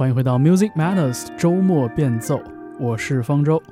[0.00, 2.40] 欢迎回到 Music Matters 周末变奏，
[2.78, 3.62] 我是方舟。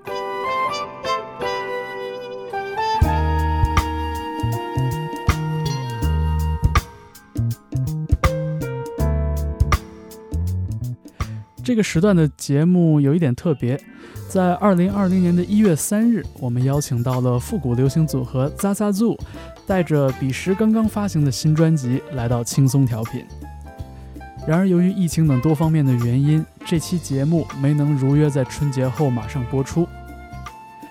[11.64, 13.80] 这个时段的节目有一点特别，
[14.28, 19.18] 在二零二零年的一月三日，我们邀请到了复古流行组合 Zaza Zoo，
[19.66, 23.24] 带着彼时刚刚发行的新专辑来到轻松调频。
[24.48, 29.86] 然而，由于疫情等多方面的原因，这期节目没能如约在春节后马上播出。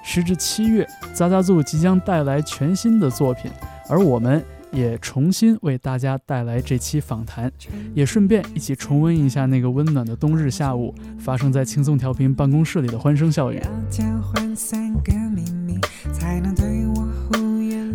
[0.04, 3.50] 时至七月，Zaza Zoo 即将带来全新的作品，
[3.90, 4.46] 而我们。
[4.70, 7.50] 也重新为大家带来这期访谈，
[7.96, 13.62] 也顺便一起重温一下那个温暖的冬日下午发生在轻松调频办公室里的欢声笑语。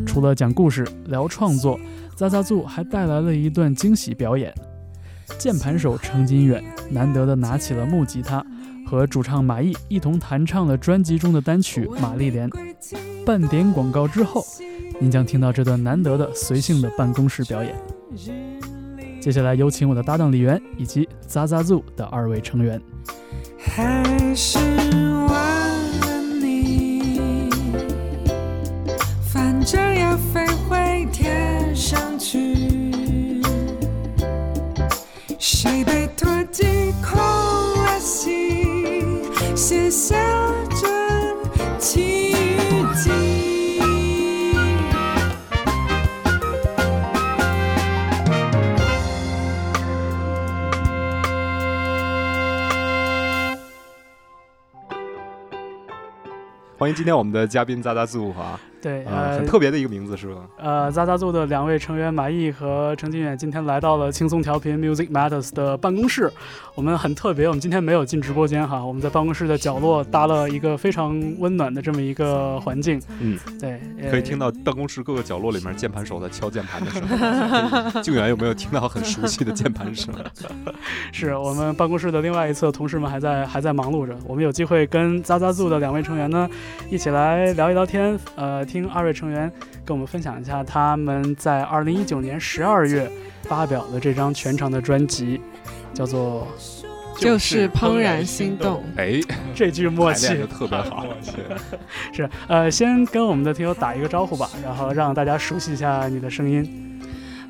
[0.06, 1.78] 除了讲故事、聊创作，
[2.16, 4.52] 扎扎组还带来了一段惊喜表演。
[5.38, 8.44] 键盘手程金远难得的拿起了木吉他，
[8.86, 12.48] 和主唱马毅一同弹唱了专辑中的单曲《玛丽莲》。
[13.24, 14.44] 半点广告之后。
[15.00, 17.74] 您将听到这段难得的随性的办公室表演。
[19.20, 22.80] 接下来有请我的搭档李源以及 Zoo 的二位成员。
[23.58, 24.58] 还是
[40.02, 40.16] 下
[40.80, 40.88] 着
[56.76, 60.40] 欢迎今天我们的嘉宾渣渣自五华对，呃，很特别的一个名字是吧？
[60.58, 66.28] 呃，扎扎做的两位成员马毅和程金远今天来到了轻松调频 Music Matters 的办公室。
[66.74, 73.00] 我们很特别，我们今天没有进直播间哈，我们在办公室的角落搭了一个非常温暖的这么一个环境。
[73.20, 78.02] 嗯，对，可以听到办公室各个角落里面键盘手在敲键盘的声音。
[78.02, 80.12] 静远有没有听到很熟悉的键盘声？
[81.12, 84.16] 是我们办公室的另外一侧，同事们还在还在忙碌着。
[84.26, 86.50] 我们有机会跟扎扎做的两位成员呢，
[86.90, 88.18] 一起来聊一聊天。
[88.34, 88.66] 呃。
[88.72, 89.52] 听二位成员
[89.84, 93.10] 跟我们分享一下他们在二零一九年十二月
[93.42, 95.38] 发表的这张全长的专辑，
[95.92, 96.48] 叫做
[97.20, 98.82] 《就是怦然心动》。
[98.98, 99.20] 哎，
[99.54, 101.04] 这句默契就特别好。
[102.14, 106.98] 是，呃，先跟我们的听友打一个招呼吧，然后让大家熟悉一下你的声音。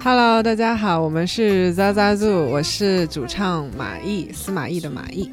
[0.02, 5.30] Hello，大家好，我们是 Zaza Zoo，我是主唱马毅，司马懿的马毅。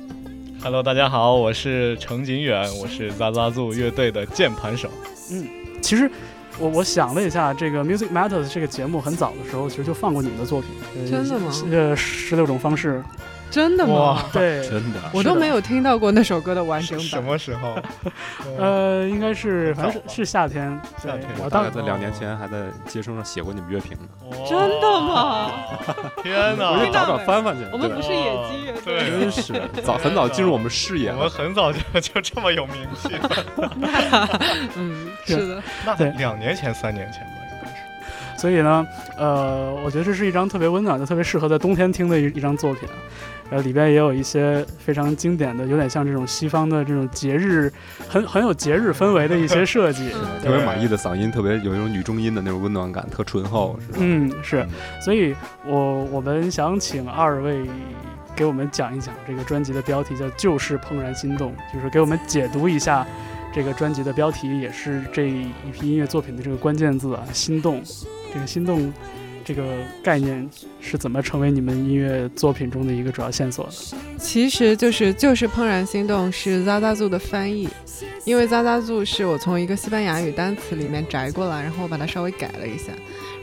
[0.62, 4.88] Hello，大家好，我是程景远，我是 Zaza Zoo 乐队的键盘手。
[5.32, 5.48] 嗯。
[5.90, 6.08] 其实，
[6.60, 10.70] 我我想了一下，这个 Music Matters 这个节目很早的时候，其实就放过你们的作品。
[11.10, 11.52] 真的吗？
[11.72, 13.04] 呃，十六种方式。
[13.52, 14.24] 真的吗？
[14.32, 17.08] 对，真的，我都没有听到过那首歌的完整版。
[17.08, 17.78] 什么时候？
[18.58, 20.80] 呃，应该是，反正是是夏天。
[21.02, 21.28] 夏天。
[21.44, 24.08] 我大概在两年前还在街声上写过你们乐评呢。
[24.48, 25.52] 真的吗？
[26.22, 26.72] 天哪！
[26.72, 27.66] 我去找找翻翻去。
[27.72, 29.10] 我们不是野鸡乐队。
[29.10, 31.10] 真是早很早进入我们视野。
[31.12, 33.10] 我们很早就就这么有名气。
[34.76, 35.64] 嗯，是的。
[35.86, 38.40] 那两年前、三年前吧，应该是。
[38.40, 38.86] 所以呢，
[39.18, 42.88] 呃，我觉得这是一张特别温暖的、特别适合在冬天听的一一张作品。
[43.52, 47.72] 呃，里边也有一些非常经典的，有点像这种西方的这种节日，
[48.08, 50.12] 很很有节日氛围的一些设计。
[50.44, 53.98] 特别满意的嗓音，特别有一种女中音的那种温暖感，特醇厚，是吧？
[54.00, 54.66] 嗯，是。
[55.02, 57.66] 所以，我我们想请二位
[58.36, 63.06] 给我们讲一讲这个专辑的标题，叫《就是怦然心动》，就是给我们解读一下
[63.52, 67.82] 这个专辑的标题，也是这一批音乐作品的这个关键字啊，心动。
[68.32, 68.94] 这个心动。
[69.50, 69.64] 这个
[70.04, 70.48] 概念
[70.80, 73.72] 是怎么成为你们音乐作品中的一个主要线索的？
[74.20, 77.68] 其实就是就是怦然心动是 Zaza Zoo 的翻译，
[78.26, 82.94] 因为 Zaza Zoo 是我从一个西班牙语单词里面摘过来，然后我把它稍微改了一下。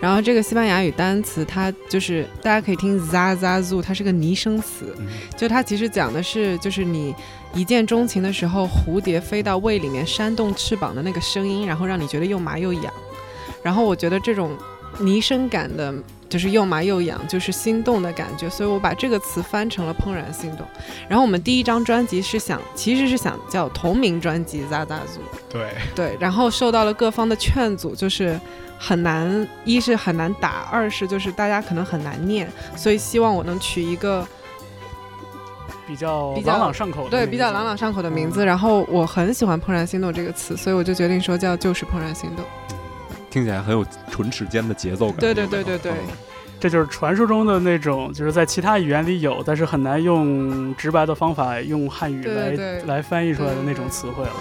[0.01, 4.95] 然后这个西班牙语单词它就是大家可以听 Zaza Zoo，它是个拟声词，
[5.37, 7.13] 就它其实讲的是就是你
[7.53, 12.95] 一见钟情的时候，蝴蝶飞到胃里面扇动翅膀的那个声音，然后让你觉得又麻又痒。
[13.61, 14.57] 然后我觉得这种。
[14.99, 15.93] 拟声感的，
[16.29, 20.67] 就是又麻又痒，就是心动的感觉，所以我把这个词翻成了怦然心动。
[21.09, 25.21] 然后我们第一张专辑是想，其实是想叫同名专辑《扎扎组》。
[25.53, 28.39] 对对，然后受到了各方的劝阻，就是
[28.79, 34.27] 很难，一是很难打，二是就是大家可能很难念，所以希望我能取一个
[35.87, 38.45] 比较朗朗上口，对，比较朗朗上口的名字。
[38.45, 42.45] 然后我很喜欢“怦然心动”这个词，所以我就决定说叫就是怦然心动。
[43.37, 45.19] 听起来很有唇齿间的节奏感。
[45.19, 45.93] 对对对对对，
[46.59, 52.53] 这就是传说中的那种，就是在其他语言里有，但是很难用直白的方法用汉语来
[52.87, 54.33] 来翻译出来的那种词汇了。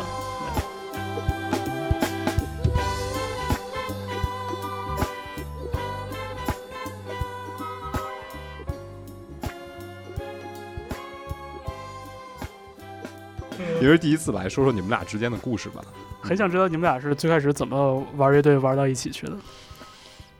[13.82, 15.84] 也是第一次来说说你们俩之间的故事吧。
[16.28, 19.34] 很想知道你们俩是最开始怎么玩乐队玩到一起去的？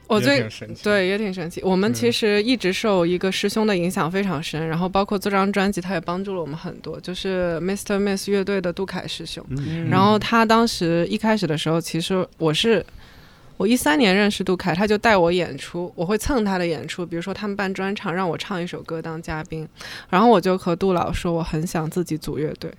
[0.08, 1.60] 我最挺神奇。，对，也挺神奇。
[1.64, 7.00] 我们嗯其实一直受一个师兄的影响非常深，然后包括做这张专辑，他也帮助了我们很多。
[7.00, 7.98] 就是 Mr.
[7.98, 12.86] Miss 乐队的杜凯师兄，嗯，然后他当时一开始的时候，其实我是
[13.58, 19.68] 我一三年认识杜凯，他就带我演出，我会蹭他的演出，比如说他们办专场，让我唱一首歌当嘉宾，
[20.12, 22.72] 然后我就和杜老说我很想自己组乐队，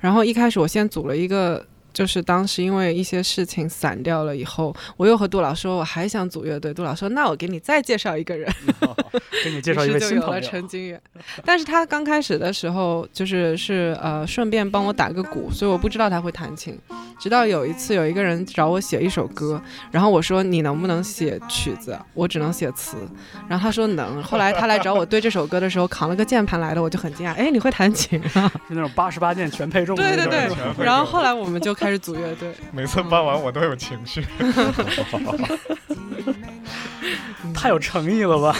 [0.00, 1.64] 然后一开始我先组了一个。
[1.94, 6.74] 就是当时因为一些事情散掉了以后，我又和杜老说我还想组乐队。
[6.74, 8.52] 杜老说：“那我给你再介绍一个人。
[9.44, 10.40] ”给你介绍一位于是就有了新朋友。
[10.40, 11.00] 陈金远。
[11.44, 16.78] 但是他刚开始的时候，就是是呃顺便帮我打个鼓，所以我不知道他会弹琴。
[17.20, 19.62] 直到有一次有一个人找我写一首歌，
[19.92, 21.96] 然后我说你能不能写曲子？
[22.12, 22.96] 我只能写词。
[23.48, 24.20] 然后他说能。
[24.22, 28.50] 后来他来找我对这首歌的时候，扛了个键盘来的，我就很惊讶，哎，你会弹琴啊？
[28.68, 30.48] 是那种八十八键全配重的对对。
[30.48, 32.50] 对然后后来我们就开始组乐队。
[32.72, 34.24] 每次搬完我都有情绪。
[37.52, 38.56] 太有诚意了吧？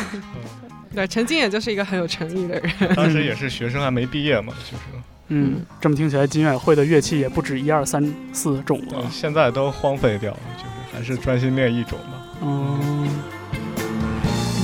[0.95, 2.71] 对，陈静也就是一个很有诚意的人。
[2.95, 4.83] 当时也是学生，还没毕业嘛，就是。
[5.29, 9.11] 嗯，这么听起来，金远会的乐器也不止一二三四种呃了。
[9.11, 12.27] 现在都荒废掉了，就是还是专心练一种吧。
[12.43, 13.09] 嗯，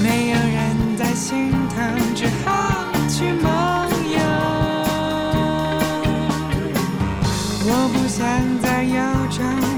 [0.02, 2.69] 没有人在心疼，只好
[7.72, 8.26] 我不想
[8.58, 8.99] 再忧
[9.31, 9.69] 愁，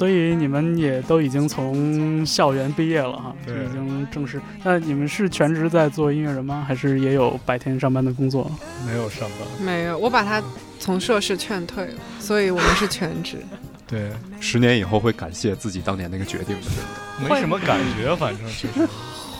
[0.00, 4.40] 所以你们也都已经从校园毕业了哈，就对已经正式。
[4.64, 6.64] 那你们是全职在做音乐人吗？
[6.66, 8.50] 还是也有白天上班的工作？
[8.86, 9.62] 没有上班。
[9.62, 10.42] 没有，我把他
[10.78, 13.44] 从硕士劝退了，所以我们是全职。
[13.86, 14.10] 对，
[14.40, 17.28] 十年以后会感谢自己当年那个决定的。
[17.28, 18.88] 没什么感觉，反正就是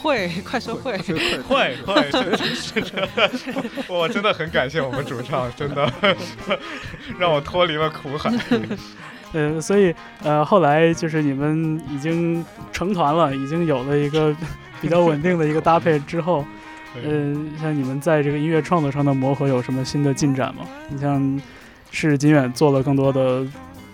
[0.03, 0.99] 会，快说会。
[0.99, 3.09] 会会，真的是这。
[3.89, 5.91] 我真的很感谢我们主唱，真的
[7.19, 8.31] 让我脱离了苦海。
[9.33, 14.35] 呃，所以呃，后来就是你们已经成团了，已经有了一个
[14.81, 16.45] 比较稳定的一个搭配之后，
[17.03, 20.63] 嗯呃，像你们在这个音乐创作上的磨合有什么新的进展吗？
[20.89, 21.41] 你像
[21.91, 23.47] 是金远做了更多的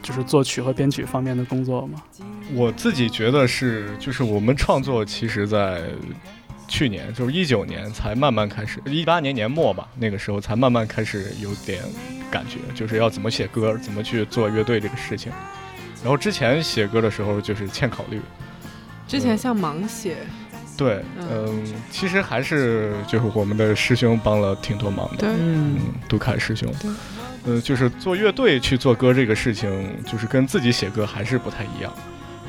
[0.03, 2.03] 就是作曲和编曲方面的工作吗？
[2.55, 5.83] 我自己觉得是，就是我们创作其实，在
[6.69, 11.83] 去年，就是一九年才慢慢开始，一八年年末吧，那个时候才慢慢开始有点
[12.31, 15.33] 感觉，就是要怎么写歌，怎么去做乐队这个事情。
[16.03, 18.21] 然后之前写歌的时候就是欠考虑，
[19.09, 20.17] 之前像盲写，
[20.77, 21.47] 对，嗯。
[21.47, 25.77] 嗯，其实还是就是我们的师兄帮了挺多忙的，嗯。
[25.77, 26.73] 嗯，杜凯师兄。
[26.81, 26.91] 对，
[27.55, 31.93] 呃，就是做乐队去做歌这个事情，就是跟自己写歌还是不太一样。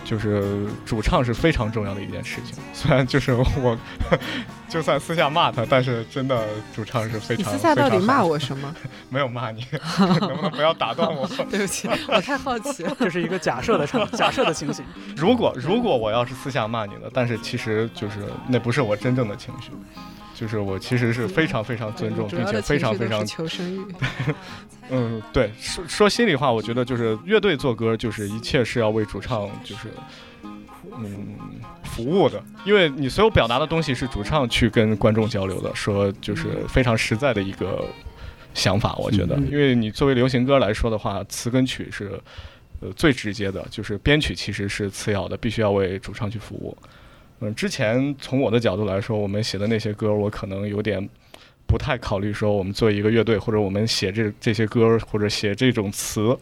[0.08, 3.78] 就是主唱是非常重要的一件事情，虽然就是我，
[4.70, 7.52] 就算私下骂他，但是真的主唱是非你常。
[7.52, 8.30] 私下到底骂我？
[8.30, 8.74] 我什么？
[9.12, 9.66] 没有骂你，
[10.00, 11.28] 能不能不要打断我？
[11.50, 12.96] 对不起，我太好奇了。
[12.98, 14.86] 这是一个假设的场，假设的情形。
[15.18, 19.72] 如果如果我要是私下骂你了，但是其实就是那不是我真正的情绪，
[20.38, 23.96] 就是我其实是非常非常尊重，并且非常非常求生欲。
[24.92, 29.90] 嗯，对，说说心里话，我觉得就是乐队做歌，就是一切是要为主唱就是
[30.96, 31.36] 嗯
[31.84, 37.84] 服务的，因为你所有表达的东西是主唱去跟观众交流的，说就是非常实在的一个
[38.54, 42.12] 想法，我觉得，嗯因为你作为流行歌来说的话，词跟曲是
[42.80, 46.78] 呃最直接的，就是编曲其实是次要的，必须要为主唱去服务。
[47.40, 51.08] 嗯，之前从我的角度来说，我们写的那些歌，我可能有点
[51.68, 56.36] 不太考虑说我们做一个乐队，或者我们写这这些歌，或者写这种词，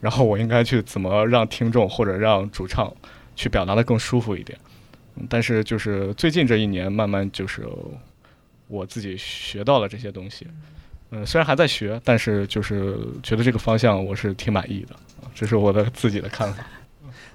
[0.00, 2.92] 然后我应该去怎么让听众或者让主唱
[3.34, 4.56] 去表达的更舒服一点。
[5.28, 7.66] 但是就是最近这一年，慢慢就是
[8.68, 10.46] 我自己学到了这些东西。
[11.10, 14.94] 嗯，虽然还在学，但是就是觉得这个方向我是挺满意的，
[15.34, 16.64] 这是我的自己的看法。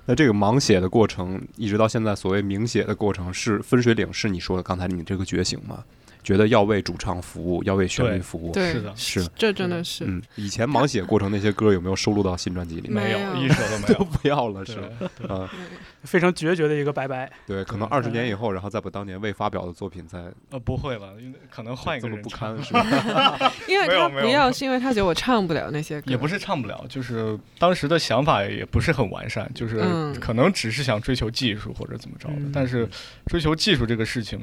[0.06, 5.84] 那这个盲写的过程，一直到现在所谓明写的过程，是分水岭，是你说的刚才你这个觉醒吗？
[6.24, 8.52] 觉得要为主唱服务，要为旋律服务。
[8.52, 10.06] 对，是的是，这真的是。
[10.06, 12.94] 嗯，以前盲写过程那些歌有没有收录到新专辑里面？
[12.94, 14.06] 没没有一首都没都有。
[14.22, 14.88] 不要了，是吧？
[15.28, 15.50] 啊，
[16.04, 17.32] 非常决绝的一个拜拜。
[17.48, 23.52] 对，可能二十年以后，然后再把当年未发表的作品再呃，不会了，因为可能换一这么不个人唱堪， 是吧？
[23.68, 32.88] 因为他不要，是因为他觉得我唱不了那些歌，也不是唱不了，就是当时的想法也不是很完善，就是嗯可能只是想追求技术或者怎么着的，嗯但是
[33.28, 34.40] 追求技术这个事情，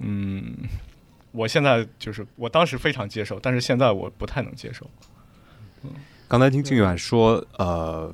[0.00, 0.54] 嗯，
[1.32, 4.88] 我现在就是我当时非常接受，但是现在我不太能接受。
[6.26, 8.12] 刚才听靖远说，呃，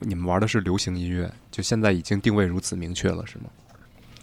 [0.00, 3.44] 你们玩的是流行音乐，就现在已经定位如此明确了，是吗？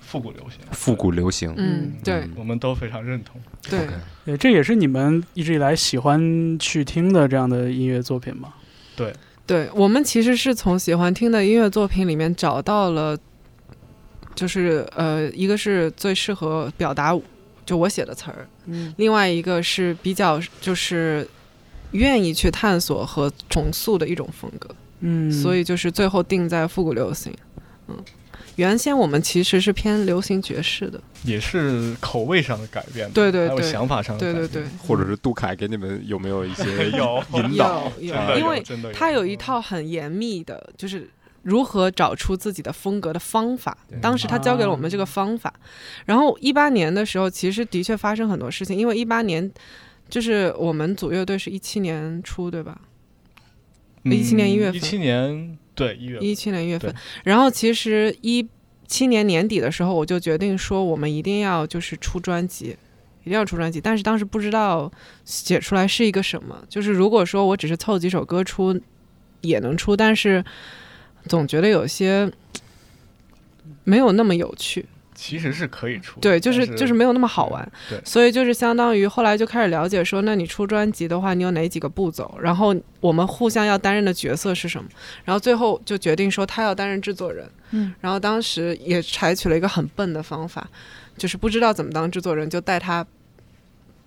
[0.02, 3.40] 复古流行，复古流行，嗯，对嗯我们都非常认同。
[3.70, 8.54] 对，这也是你们一直以来喜欢去听的这样的音乐作品吗？
[8.96, 9.14] 对
[9.46, 13.16] 对，我们其实是从喜欢听的音乐作品里面找到了，
[14.36, 17.18] 就是呃，一个是最适合表达
[17.66, 18.94] 就我写的词儿，嗯。
[18.98, 21.28] 另外一个是比较就是
[21.92, 24.70] 愿意去探索和重塑的一种风格，
[25.02, 27.34] 嗯，所以就是最后定在复古流行。
[27.88, 27.98] 嗯，
[28.56, 33.50] 原先我们其实是偏流行爵士的，也是口味上的改变，对对对。
[33.50, 37.92] 还有想法上的对对改变，对，或者是杜凯给你们有没有一些 有引导？
[38.00, 41.10] 有有，因为他有一套很严密的，就是
[41.44, 43.78] 如何找出自己的风格的方法。
[44.02, 45.54] 当时他教给了我们这个方法。
[46.06, 49.52] 然后一八年的时候，其实的确发生很多事情，因为一八年
[50.08, 52.80] 就是我们组乐队是一七年初，对吧
[54.04, 56.98] 一七年一月份一七年对一月一七年一月份对。
[57.24, 58.48] 然后其实一
[58.88, 62.76] 七年年底的时候，我就决定说，我们一定要就是出专辑。
[63.26, 64.90] 一定要出专辑，但是当时不知道
[65.26, 66.64] 写出来是一个什么。
[66.70, 68.80] 就是如果说我只是凑几首歌出，
[69.42, 70.44] 也能出，但是
[71.28, 72.32] 总觉得有些
[73.84, 74.86] 没有那么有趣。
[75.22, 77.72] 其实是可以出，对，就是但就是没有那么好玩。
[77.90, 82.34] 对所以就是相当于后来就开始了解说，那你出专辑的话，你有哪几个步骤？
[82.42, 84.90] 然后我们互相要担任的角色是什么？
[85.26, 87.46] 然后最后就决定说他要担任制作人。
[87.72, 90.66] 嗯，然后当时也采取了一个很笨的方法，
[91.18, 93.06] 就是不知道怎么当制作人，就带他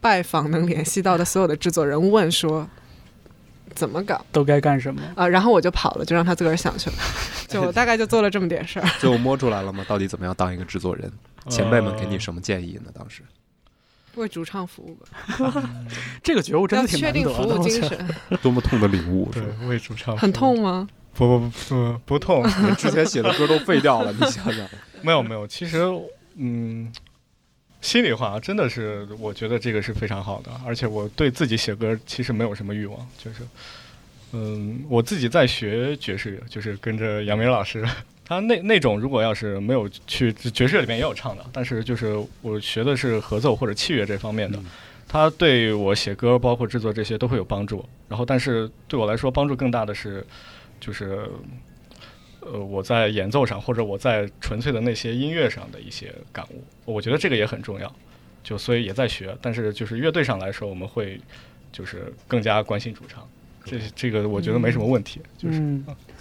[0.01, 2.67] 拜访能联系到的所有的制作人，问说
[3.75, 5.01] 怎么搞都该干什么？
[5.17, 6.97] 啊、然后我就跑了，就让他自个儿想去了。
[7.49, 8.87] 就大概就做了这么点事儿。
[8.99, 9.85] 最后摸出来了吗？
[9.89, 11.11] 到底怎么样当一个制作人？
[11.51, 12.91] 前辈们给你什么建议呢？
[12.95, 13.23] 当时
[14.15, 14.95] 为主唱服务
[15.41, 15.71] 吧，
[16.23, 17.25] 这个觉悟真的挺难得的。
[17.25, 18.15] 确定服务精神。
[18.43, 20.87] 多么痛的领悟，是为主唱很痛吗？
[21.15, 22.43] 不不不不不痛，
[22.77, 24.69] 之前写的歌都废掉了，你想想。
[25.01, 25.83] 没有没有，其实
[26.37, 26.93] 嗯，
[27.83, 33.43] 心里话真的是，我觉得这个是非常好的，而且我对自己写歌其实没有什么欲望，就是
[34.33, 37.85] 嗯，我自己在学爵士乐，就是跟着杨明老师。
[38.25, 44.65] 他那那种如果要是没有去爵士里面也有唱的，但是就是我学的是合奏或者器乐这方面的，嗯
[45.09, 47.85] 他对我写歌包括制作这些都会有帮助。
[48.09, 50.25] 然后，但是对我来说帮助更大的是，
[50.81, 51.29] 就是
[52.45, 57.95] 呃我在演奏上或者我在纯粹的那些音乐上的一些感悟，我觉得这个也很重要。
[58.43, 61.21] 就所以也在学，但是就是乐队上来说，我们会
[61.71, 63.27] 就是更加关心主唱。
[63.65, 65.87] 这这个我觉得没什么问题，就是嗯，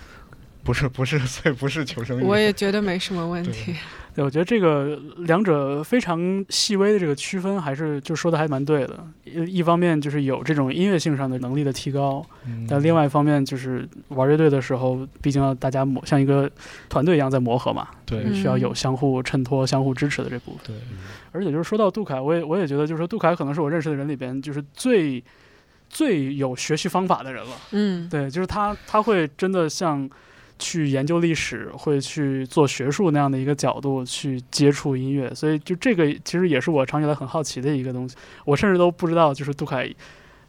[0.63, 2.23] 不是 不是，所以不是求生欲。
[2.23, 3.75] 我也觉得没什么问题。
[4.13, 9.07] 对，我觉得这个两者非常细微的这个区分，还是就说的还蛮对的。
[9.23, 16.51] 一一方面就是有这种音乐性上的能力的提高，嗯但另外一方面就是玩乐队的时候，毕竟要大家磨像一个
[16.89, 20.59] 团队一样在磨合嘛，对嗯需要有相互衬托、相互支持的这部分。
[20.67, 20.75] 对，
[21.31, 25.23] 而且就是说到杜凯，我也我也觉得，就是说杜凯可能是我认识的人里边，就是最
[25.89, 27.51] 最有学习方法的人了。
[27.71, 30.09] 嗯，对，就是他他会真的像
[30.61, 38.15] 去研究历史，会去做学术那样的一个角度去接触音乐，所以就这个其实也是我长期以来很好奇的一个东西。
[38.45, 39.91] 我甚至都不知道，就是杜凯，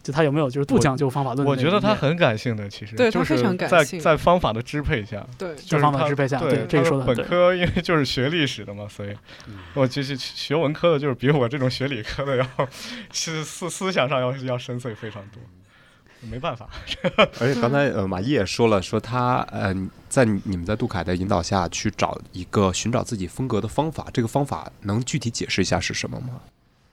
[0.02, 9.11] 就他有没有就是不讲究方法论的我觉得他很感性的，其实对他就是非常感性在在方法的支配下，对，就是方法支配下对对这个说的很对本科因为就是学历史的嘛，所以
[9.49, 12.47] 嗯我就是学文科的，就是比我这种学理科的要
[13.12, 15.40] 是思思想上要要深邃非常多，
[16.31, 16.69] 没办法。
[17.41, 19.75] 而且刚才呃，马毅也说了，说他呃，
[20.09, 26.41] 在你们在杜凯的引导下去找一个寻找自己风格的方法，这个方法能具体解释一下是什么吗？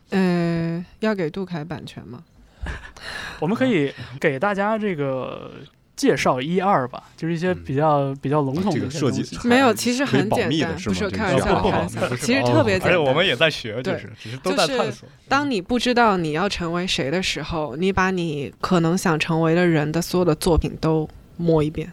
[0.10, 2.24] 呃，要给杜凯版权吗？
[3.40, 5.52] 我们可以给大家这个
[6.00, 9.38] 介绍一二吧，就是一些嗯比较、比较笼统的这个设计。
[9.46, 12.89] 没有，其实很简单，是不是开玩笑，吧开玩笑不，是其实特别简单。
[12.89, 15.10] 而且我们也在学，就对是只是都在探索。
[15.27, 21.91] 当你不知道你要成为谁的时候，你把你可能想成为的人的所有的作品都摸一遍，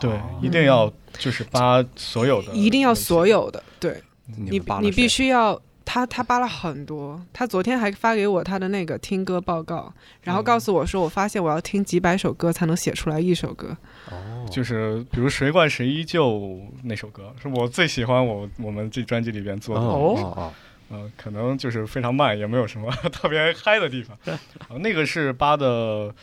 [0.00, 4.02] 对，一定要就是把所有的一定要所有的，对
[4.38, 5.60] 你你必须要。
[5.84, 13.76] 他他扒了很多，他昨天还发给我他的那个听歌报告，然后告诉我说，我发现我要听几百首歌才能写出来一首歌。
[14.10, 19.80] 哦，就是比如谁怪谁依旧那首歌，是我最喜欢我我们这专辑里边做的。
[19.80, 20.52] 哦哦
[20.90, 24.16] 嗯、 可能就是非常慢，也没有什么 特别嗨的地方。
[24.26, 26.14] 啊 那个是扒的，呃，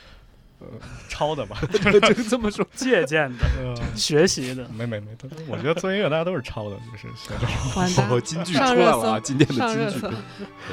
[1.08, 1.58] 抄的吧？
[1.72, 2.00] 就，
[2.30, 4.68] 这么说，借鉴的、呃，学习的。
[4.75, 7.56] 没没没，都我觉得做音乐大家都是抄的，就是写这种。
[7.75, 10.08] 完蛋哦，金句出来了今天的金句。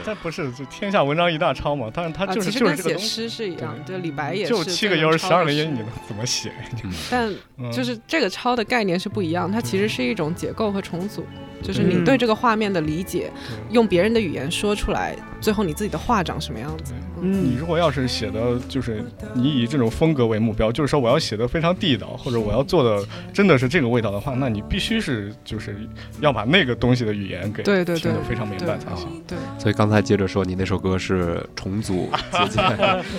[0.05, 1.91] 但不是，就天下文章一大抄嘛。
[1.93, 6.53] 但是它啊，就是、就是这个东西，诗是一样，对，李白也是就七个音十二个音，你能怎么写？
[7.11, 11.25] 但嗯就是这个抄的概念是不一样，它其实是一种解构和重组，
[11.67, 12.05] 就是你嗯。
[12.05, 13.75] 对这个画面的理解，对。
[13.75, 16.95] 用别人的语言说出来，最后你自己的画长什么样子。
[17.21, 17.45] 嗯。
[17.45, 19.05] 你如果要是写的，就是
[19.35, 25.77] 你以这种风格为目标，就是说我要写的非常地道，或者我要做的真的是这个味道的话，那你必须是就是
[26.21, 28.01] 要把那个东西的语言给对对对。
[28.01, 29.09] 听得非常明白才行。
[29.27, 32.09] 对，所以刚才接着说，你那首歌是重组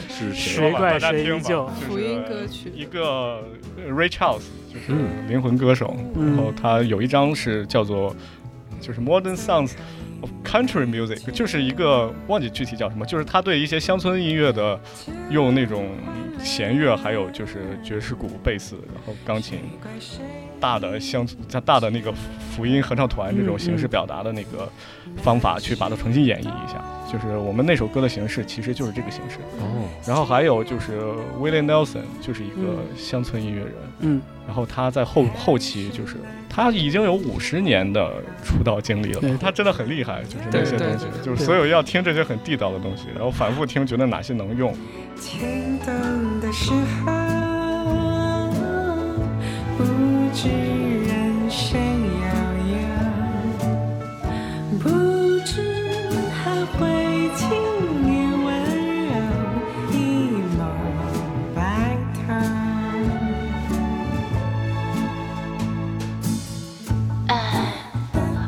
[0.10, 0.58] 是谁？
[0.58, 1.66] 谁怪大家听吧谁依旧。
[1.68, 2.72] 就是福音歌曲。
[2.76, 3.44] 一个
[3.76, 5.28] 呃 Ray Charles，就是嗯。
[5.28, 6.36] 灵魂歌手，嗯。
[6.36, 8.16] 然后他有一张是叫做
[8.80, 9.74] 就是 Modern Sounds
[10.22, 14.80] of Country Music，就是一个忘记具体叫什么，就是他对一些乡村音乐的
[15.30, 15.90] 用那种
[16.40, 19.60] 弦乐，还有就是爵士鼓、贝斯，然后钢琴。
[20.60, 22.12] 大的乡村大的那个
[22.50, 24.68] 福音合唱团这种形式表达的那个
[25.18, 26.84] 方法，去把它重新演绎一下。
[27.12, 29.38] 就是我们那首歌的形式，其实就是这个形式。
[29.60, 31.02] 哦，然后还有就是
[31.40, 33.74] Willie Nelson，就是一个乡村音乐人。
[34.00, 36.18] 嗯，然后他在后后期就是
[36.50, 44.72] 他已经有五十年的出道经历了，他真的很厉害，就是那些东西，就是所有要听这些很地道的东西，然后反复听，觉得哪些能用。
[45.20, 46.72] 天灯的时
[47.06, 47.12] 候，
[49.78, 50.87] 不知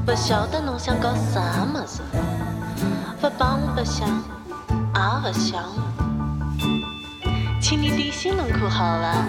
[0.09, 2.01] 不晓得侬想搞啥么子，
[3.21, 5.63] 不帮不想，也不想，
[7.61, 9.27] 请你点心能可好伐？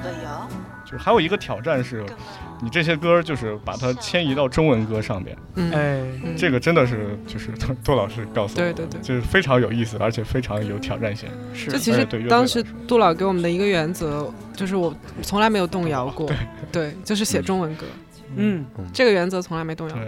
[0.00, 0.48] 不要，
[0.84, 2.06] 就是还有一个挑战是，
[2.62, 9.00] 你这些歌就是把它迁移到中文歌上面，嗯，这个真的是就是杜 杜老师告诉我的，对对对。
[9.00, 11.28] 就是非常有意思，而且非常有挑战性。
[11.52, 11.68] 是。
[11.68, 16.30] 就其实对当时杜老给我们的一个原则，就是我从来没有动摇过，
[16.70, 18.03] 对，就是写中文歌，嗯。
[18.92, 20.04] 这个原则从来没动摇过。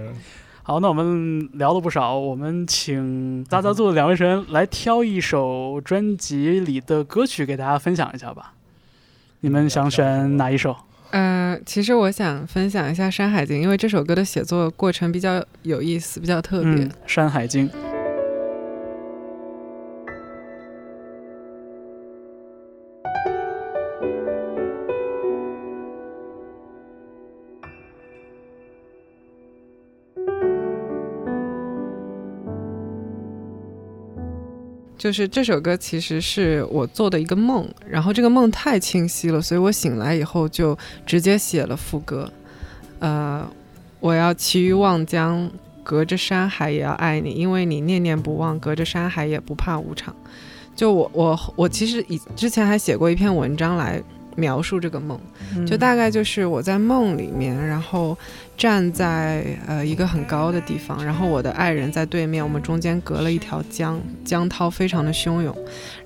[0.63, 8.55] 好，那我们聊了不少，我们请大杂组的两位成员来挑一首专辑里的歌曲给大家分享一下吧。
[9.41, 10.77] 你们想选哪一首？
[11.13, 16.71] 呃，其实我想分享一下《山海经》，因为这首歌的写作过程比较有意思，比较特别。
[16.73, 17.69] 嗯，《山海经》。
[35.07, 42.29] 就是这首歌其实是我做的一个梦，然后这个梦太清晰了，所以我醒来以后就直接写了副歌。
[42.99, 43.49] 呃，
[44.01, 45.49] 我要骑于望江，
[45.85, 50.13] 隔着山海也要爱你，因为你念念不忘，隔着山海也不怕无常。
[50.75, 54.03] 就我我我其实以之前还写过一篇文章来
[54.37, 55.19] 描述这个梦，
[55.57, 58.17] 嗯就大概就是我在梦里面，然后
[58.57, 65.57] 站在呃一个很高的地方，然后我的爱人在对面，我们中间隔了一条江，江涛非常的汹涌，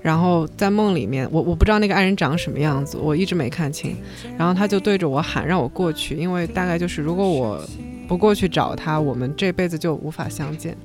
[0.01, 3.95] 然后在梦里面，我我不知道那个爱人长什么样子，我一直没看清，
[4.37, 7.61] 然后他就对着我喊让我过去，因为大概就是如果我
[8.07, 10.75] 不过去找他，我们这辈子就无法相见。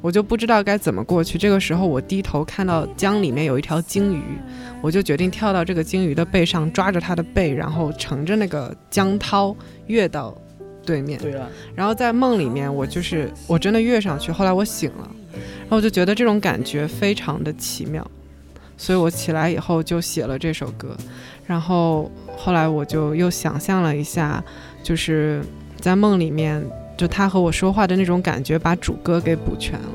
[0.00, 1.36] 我就不知道该怎么过去。
[1.36, 4.22] 这个时候，我低头看到江里面有一条鲸鱼，
[4.80, 9.54] 我就决定跳到这个鲸鱼的背上，抓着它的背，然后乘着那个江涛
[9.86, 10.36] 跃到
[10.84, 11.18] 对面。
[11.20, 14.30] 对啊，然后在梦里面，我就是我真的跃上去。
[14.30, 18.08] 后来我醒了，然后我就觉得这种感觉非常的奇妙，
[18.76, 20.96] 所以我起来以后就写了这首歌。
[21.46, 24.42] 然后后来我就又想象了一下，
[24.82, 25.42] 就是
[25.80, 26.62] 在梦里面，
[26.98, 29.88] 就他和我说话的那种感觉，把主歌给补全了。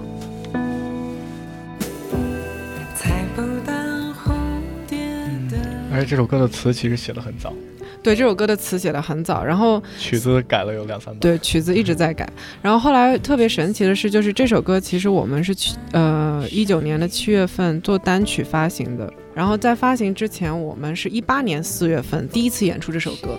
[5.92, 7.54] 而且这首歌的词其实写的很早，
[8.02, 11.20] 对这首歌的词写的很早，然后曲子改了有两三版。
[11.20, 12.28] 对，曲子一直在改。
[12.64, 23.38] 然后后来特别神奇的是，就是这首歌其实我们是去呃一九年的七月份做单曲发行的，然后在发行之前，我们是一八年四月份第一次演出这首歌。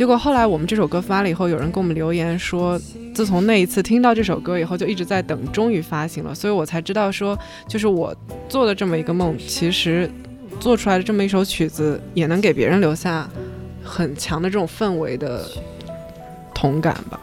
[0.00, 2.80] 结果后来我们这首歌发了以后，有人给我们留言说，
[3.14, 6.34] 自从那一次听到这首歌以后，就一直在等，终于发行了。
[6.34, 8.16] 所以我才知道说，就是我
[8.48, 10.10] 做的这么一个梦，其实
[10.58, 13.28] 做出来的这么一首曲子，也能给别人留下
[13.84, 15.46] 很强的这种氛围的
[16.54, 17.20] 同感吧。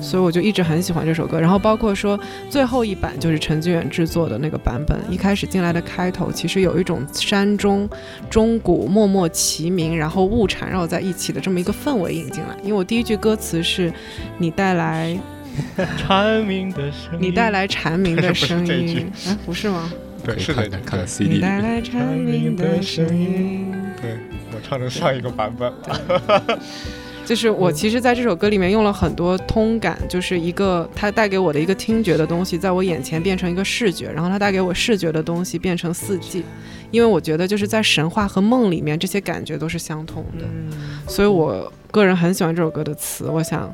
[0.00, 7.88] 所以我就一直很喜欢这首歌，然后包括说最后一版就是陈志远制作的那个版本，一开始进来的开头其实有一种山中
[8.28, 12.56] 钟鼓默默齐鸣，然后雾缠绕在一起的这么一个氛围引进来。
[12.62, 13.92] 因为我第一句歌词是
[14.38, 15.18] “你带来
[15.96, 19.92] 蝉鸣的声音，你带来蝉鸣的声音 ”，哎，不是吗？
[20.24, 23.72] 对，可以是的，看看 CD 你带来蝉鸣的声音。
[24.00, 24.18] 对
[24.52, 26.58] 我唱成上一个版本了。
[27.24, 36.44] 就是我其实在这首歌里面用了很多通感，就是一个它带给我的一个听觉的东西，在我眼前变成一个视觉，然后它带给我视觉的东西变成四季，
[36.90, 40.44] 因为我觉得就是在神话和梦里面这些感觉都是相通的，
[41.08, 43.72] 所以我个人很喜欢这首歌的词，我想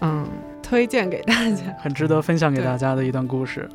[0.00, 0.26] 嗯
[0.62, 1.62] 推荐给大家。
[1.82, 3.68] 很值得分享给大家的一段故事。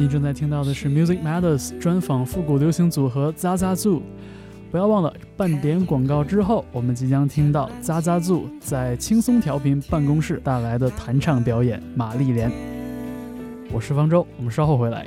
[0.00, 4.00] 你正在听到的是 Music Matters 专访复古流行组合 Zaza Zoo。
[4.70, 12.50] 不要忘了，半点广告之后，我们即将听到 Zaza Zoo 在轻松调频办公室带来的弹唱表演《玛丽莲》。
[13.70, 15.06] 我是方舟，我们稍后回来。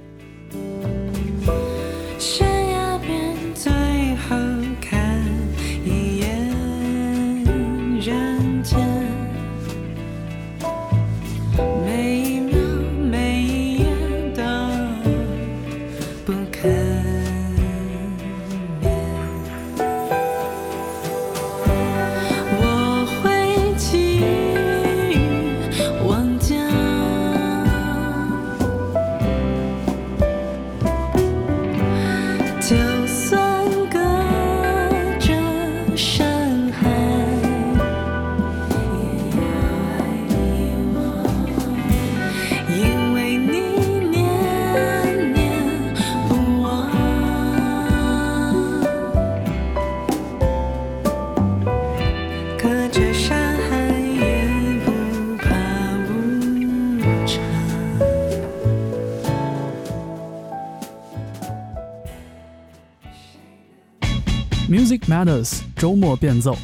[65.13, 66.57] Matters 周末变奏，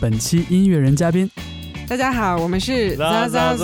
[0.00, 1.28] 本期音乐人嘉宾。
[1.88, 3.56] 大家好，我们是 Zaza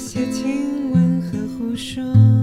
[0.00, 2.37] 那些亲吻和胡说。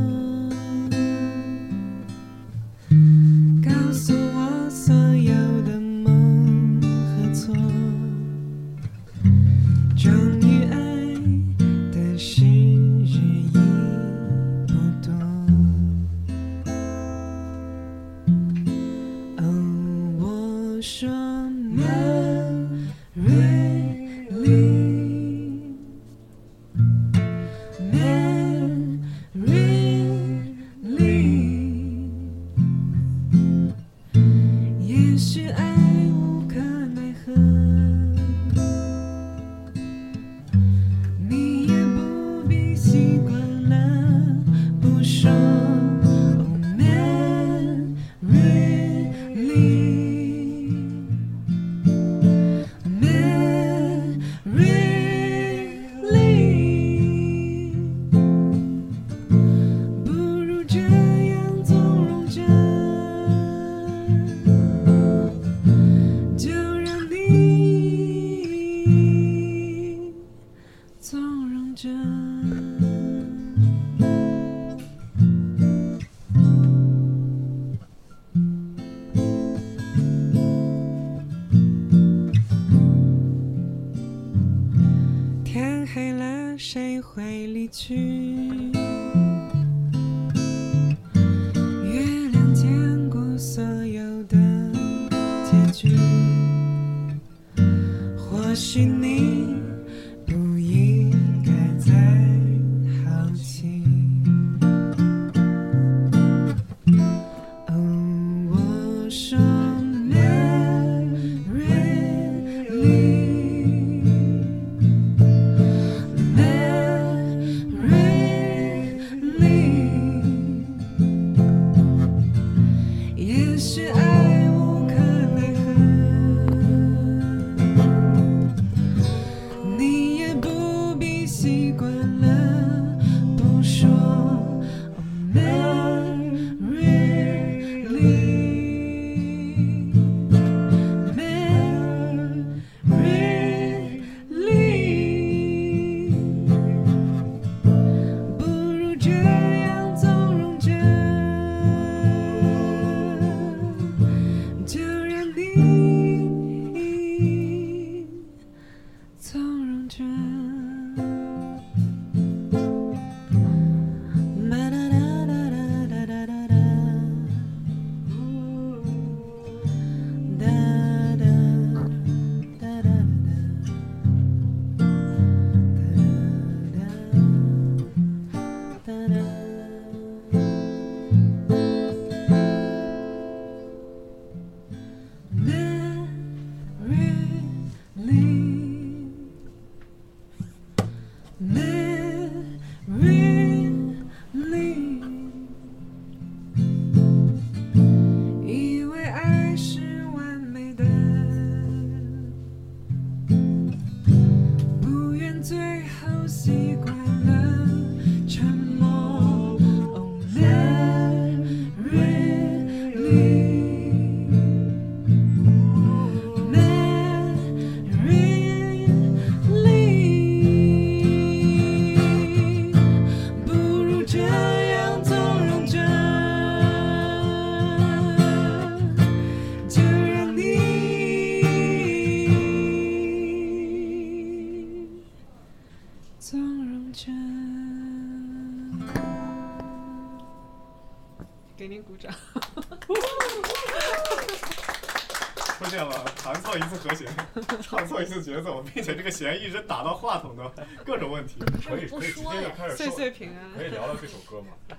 [249.26, 250.52] 弦一直打到话筒的
[250.86, 251.36] 各种问题。
[251.68, 253.58] 可以可以直接就开始岁说，岁平安。
[253.58, 254.48] 可以聊聊这首歌吗？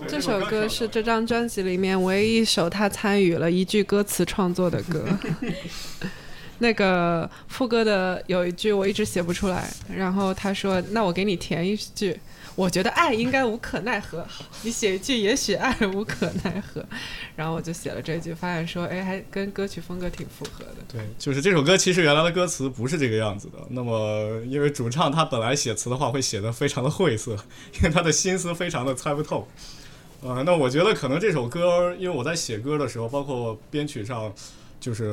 [0.00, 5.04] 对这首歌是这张专辑里面唯一一首他参与了一句歌词创作的歌。
[6.58, 12.18] 那个副歌的有一句我一直写不出来，然后他说：“那我给你填一句，
[12.56, 14.24] 我觉得爱应该无可奈何。
[14.62, 16.84] 你写一句，也许爱无可奈何。
[17.34, 20.76] ”然后我就写了这句，发现说，哎，还跟歌曲风格挺符合的。
[20.86, 23.58] 对，就是这首歌其实原来的歌词不是这个样子的。
[23.70, 27.32] 那么，因为主唱他本来写词的话会写的非常的晦涩，
[27.74, 29.48] 因为他的心思非常的猜不透。
[30.22, 34.32] 呃，那我觉得可能这首歌，因为我在写歌的时候，包括编曲上，
[34.80, 35.12] 就是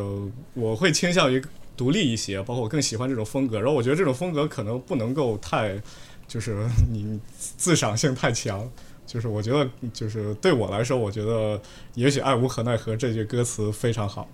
[0.54, 1.44] 我会倾向于
[1.76, 3.60] 独立一些，包括我更喜欢这种风格。
[3.60, 5.82] 然后我觉得这种风格可能不能够太，
[6.32, 8.70] 就是 你自赏性太强。
[9.06, 11.62] 就是我觉得，就是对我来说，我觉得
[11.96, 14.30] 也许爱无可奈何这句歌词非常好。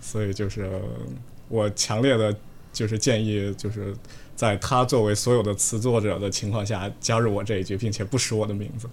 [0.00, 0.82] 所以就是
[1.48, 2.36] 我强烈的
[2.72, 3.94] 就是建议，就是
[4.34, 8.88] 在他作为所有的词作者的情况下，加入我这一句，并且不识我的名字，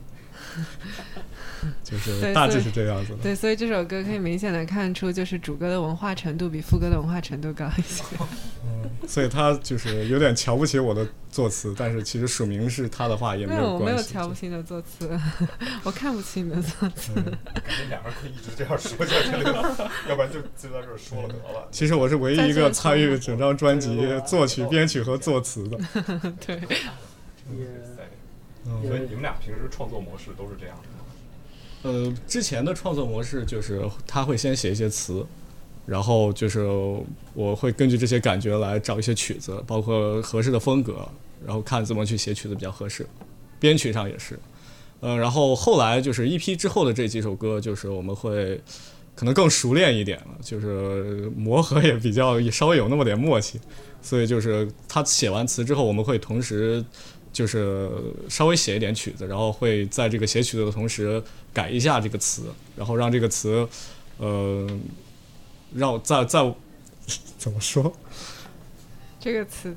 [1.84, 3.20] 就是大致是这样子的。
[3.24, 8.04] 对，所以这首歌可以明显的看出，就是主歌的文化程度比副歌的文化程度高一些。
[8.66, 14.02] 嗯所以他就是有点瞧不起我的作词，但是其实署名是他的话也没有，我没有。
[14.02, 15.20] 瞧不起你的作词，
[15.84, 17.12] 我看不起你的作词。
[17.18, 21.68] 嗯 感觉两个人可以一直这样说下去了， 要不然就就在这儿说了得了。
[21.70, 25.78] 其实我是唯一一个参与整张专辑作曲、编曲和作词的。
[26.46, 26.62] 对，
[28.66, 30.93] 嗯所以你们俩平时创作模式都是这样的吗？
[31.84, 35.26] 呃，之前的创作模式就是他会先写一些词，
[35.86, 36.66] 然后就是
[37.34, 41.08] 我会根据这些感觉来找一些曲子，包括合适的风格，
[41.46, 43.06] 然后看怎么去写曲子比较合适。
[43.60, 44.40] 编曲上也是，
[45.02, 48.60] 呃，然后后来就是一批之后的这几首歌，就是我们会
[49.16, 53.60] 可能更熟练一点了，就是磨合也比较稍微有那么点默契，
[54.02, 56.84] 所以就是他写完词之后，我们会同时
[57.34, 57.90] 就是
[58.30, 62.44] 稍微写一点曲子，然后会在这个写曲子的同时改一下这个词，
[62.78, 63.68] 然后让这个词，
[64.18, 64.66] 呃，
[65.74, 66.56] 让在在
[67.38, 67.92] 怎么说？
[69.20, 69.76] 这个词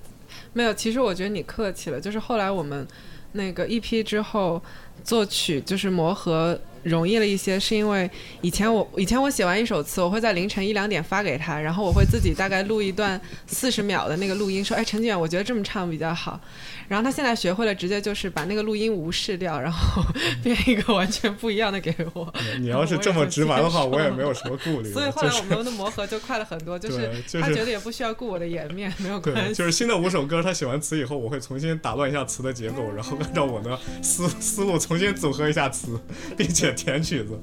[0.53, 0.75] 没有。
[0.75, 2.87] 其实我觉得你客气了，就是后来我们
[3.33, 4.63] 那个 EP 之后
[5.03, 8.09] 作曲，就是磨合容易了一些，是因为
[8.41, 16.41] 以前我以前我写完一首词，我会在凌晨一两点发给他，然后我会自己大概录一段四十秒的那个录音，说，哎，陈景远，我觉得这么唱比较好。
[16.89, 20.03] 然后他现在学会了，直接就是把那个录音无视掉，然后
[20.45, 22.33] 编一个完全不一样的给我。
[22.61, 24.93] 你要是这么直白的话，我也没有什么顾虑。
[24.93, 29.55] 所以后来我们的磨合就快了很多，就是就是他觉得也不需要顾我的颜面，没有关对，系。
[29.55, 35.99] 就是新的五首歌，他写完词以后，我会重新打乱一下词的结构，然后按照我的思思路重新组合一下词，
[36.37, 37.39] 并且填曲子，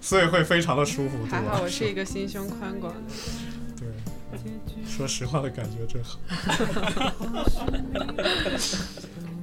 [0.00, 1.62] 所以会非常的舒服，对还好？
[1.62, 3.00] 我是一个心胸宽广的。
[3.78, 3.88] 对，
[4.86, 6.18] 说实话的感觉真好。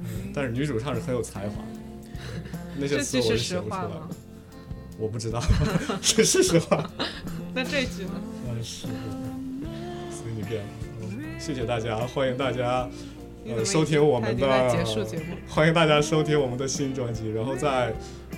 [0.06, 1.64] 嗯但是女主唱是很有才华，
[2.76, 4.08] 那些词我是写不出来的。？
[4.98, 5.40] 我不知道，
[6.02, 6.88] 是 是实话。
[7.54, 8.10] 那这句呢？
[8.48, 8.86] 嗯是，
[10.10, 10.62] 随你便。
[11.02, 12.88] 嗯，谢谢大家，欢迎大家
[13.46, 14.46] 呃收听我们的。
[15.48, 17.92] 欢迎大家收听我们的新专辑，然后在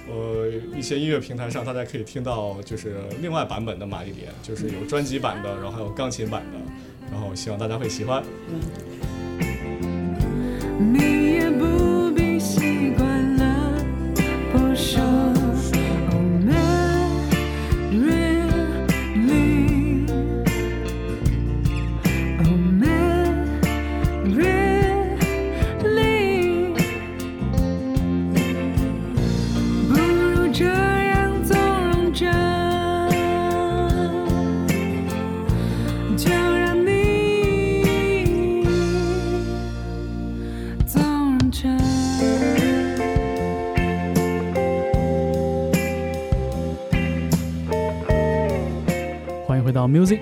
[0.08, 6.58] 呃一些音乐平台上，大家可以听到就是另外版本的《玛丽莲》，就是有专辑版的，然后还有钢琴版的，
[7.10, 8.22] 然后希望大家会喜欢。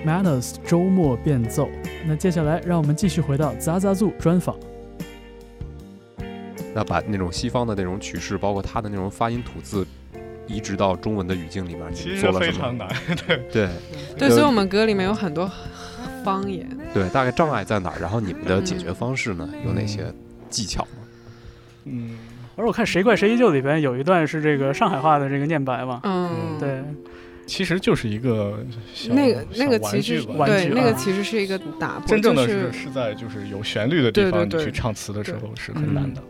[0.05, 1.67] Matters 周末变奏。
[2.05, 4.55] 那接下来，让我们继续回到 Zazazu 专访。
[6.73, 9.87] 那把那种西方的那种曲式，包括它的那种发音吐字，
[10.45, 12.53] 移植到中文的语境里面，你其实们做了什么？
[12.53, 12.87] 非常难，
[13.25, 13.69] 对，对
[14.17, 15.49] 对，呃所以我们歌里面有很多
[16.23, 16.69] 方言。
[16.93, 17.99] 对，大概障碍在哪儿？
[17.99, 19.49] 然后你们的解决方式呢？
[19.65, 20.13] 有哪些
[20.49, 20.89] 技巧吗？
[21.85, 22.17] 嗯，
[22.55, 26.83] 而我看《谁怪谁依旧》里边有一段是这个上海话的这个念白嘛，嗯，对，
[27.45, 28.57] 其实就是一个
[29.09, 36.21] 那个那个其实对那个其实是一个打破，真正的就是是在就是有旋律的地方，你去唱词的时候是很难的。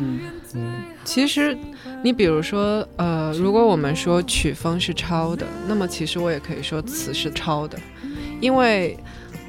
[0.00, 0.20] 嗯，
[0.54, 1.56] 嗯，其实，
[2.02, 7.78] 你比如说，呃，如果我们说曲风是抄的，那么其实我也可以说词是抄的，
[8.40, 8.98] 因为，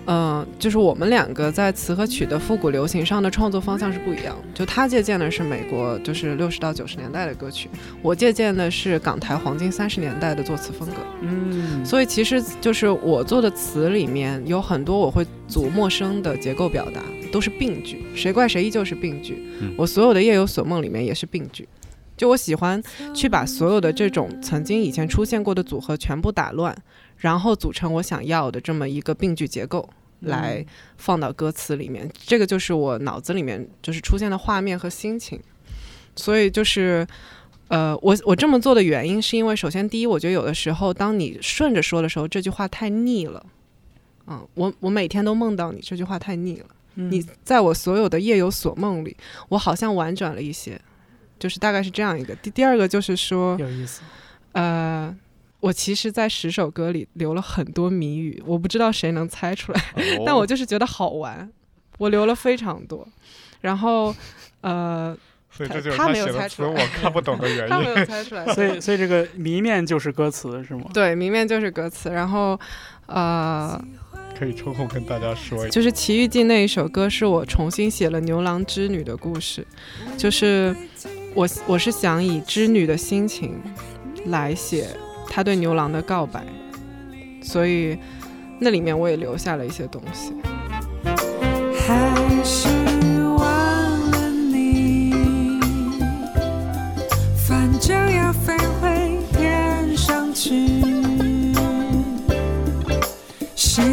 [0.06, 4.36] 呃，就是我们两个在词和曲的复古流行上的创作方向是不一样。
[4.54, 7.70] 就他借鉴的是美国就是六十到九十年代的歌曲，
[8.02, 10.96] 我借鉴的是港台黄金三十年代的作词风格。
[11.22, 19.42] 嗯，所以其实就是我做的词里面有很多我会组陌生的结构表达，都是病句，谁怪谁依旧是病句。
[19.60, 21.68] 嗯我所有的夜有所梦里面也是病句，
[22.16, 22.82] 就我喜欢
[23.14, 26.76] 去把所有的这种曾经以前出现过的组合全部打乱，
[27.18, 29.90] 然后组成我想要的这么一个病句结构。
[30.22, 30.66] 来
[30.98, 35.40] 放到歌词里面，这个就是我脑子里面就是出现的画面和心情，
[36.16, 37.06] 所以就是，
[37.68, 43.46] 呃，我我这么做的原因是因为，首先第一，我觉得有的时候当你顺着说的时候，这句话太腻了，
[44.26, 47.12] 嗯，我我每天都梦到你这句话太腻了，嗯。
[47.12, 49.16] 你在我所有的夜有所梦里，
[49.50, 50.80] 我好像婉转了一些，
[51.38, 52.34] 就是大概是这样一个。
[52.38, 54.02] 第第二个就是说，有意思，
[54.54, 55.16] 呃，
[55.66, 59.82] 我其实，在十首歌里留了很多谜语，我不知道谁能猜出来，
[60.24, 61.50] 但我就是觉得好玩，
[61.98, 63.08] 我留了非常多。
[63.62, 64.16] 然后，
[64.62, 65.18] 呃，
[65.50, 67.86] 所以他这就是他没有写的词猜出来我看不懂的原 他没。
[67.90, 70.86] 有猜出来， 所以所以这个谜面就是歌词是吗？
[70.94, 72.12] 对，谜面就是歌词。
[72.12, 72.60] 然后，
[73.08, 73.84] 呃，
[74.38, 75.70] 可以抽空跟大家说一下。
[75.70, 79.66] 就是《奇遇记》那一首歌，是我重新写了牛郎织女的故事，
[80.16, 80.76] 就是
[81.34, 83.60] 我我是想以织女的心情
[84.28, 84.90] 来写
[85.30, 86.46] 她对牛郎的告白，
[87.42, 87.98] 所以
[88.60, 90.34] 那里面我也留下了一些东西。
[91.88, 92.68] 还是
[93.38, 95.14] 忘了你，
[97.48, 100.82] 反正要飞回天上去，
[103.56, 103.84] 谁？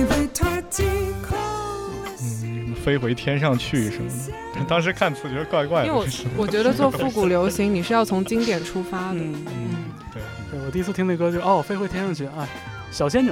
[2.45, 4.11] 嗯，飞回天上去什么
[4.55, 5.87] 的， 当时看词觉得怪怪的。
[5.93, 6.07] 因为我
[6.43, 9.19] 我觉得做复古流行，你是要从经典出发的。
[9.21, 9.35] 嗯，
[10.73, 12.49] 第一次听那歌就哦，飞回天上去，哎，
[12.91, 13.31] 小仙女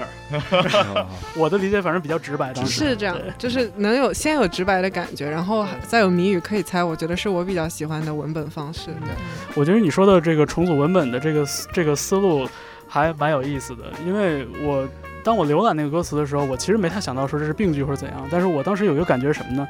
[1.35, 2.73] 我的理解反正比较直白，当时。
[2.91, 8.87] 是这样对，就是能有先有直白的感觉，然后再有谜语可以猜，我觉得是我比较喜欢的文本方式。
[8.87, 9.11] 对。
[9.55, 12.47] 我觉得你说的这个重组文本的这个这个思路
[12.87, 14.87] 还蛮有意思的，因为我
[15.25, 19.67] 当我浏览那个歌词的时候，我其实没太想到说这是病句或者怎样，但是我当时有一个感觉是什么呢？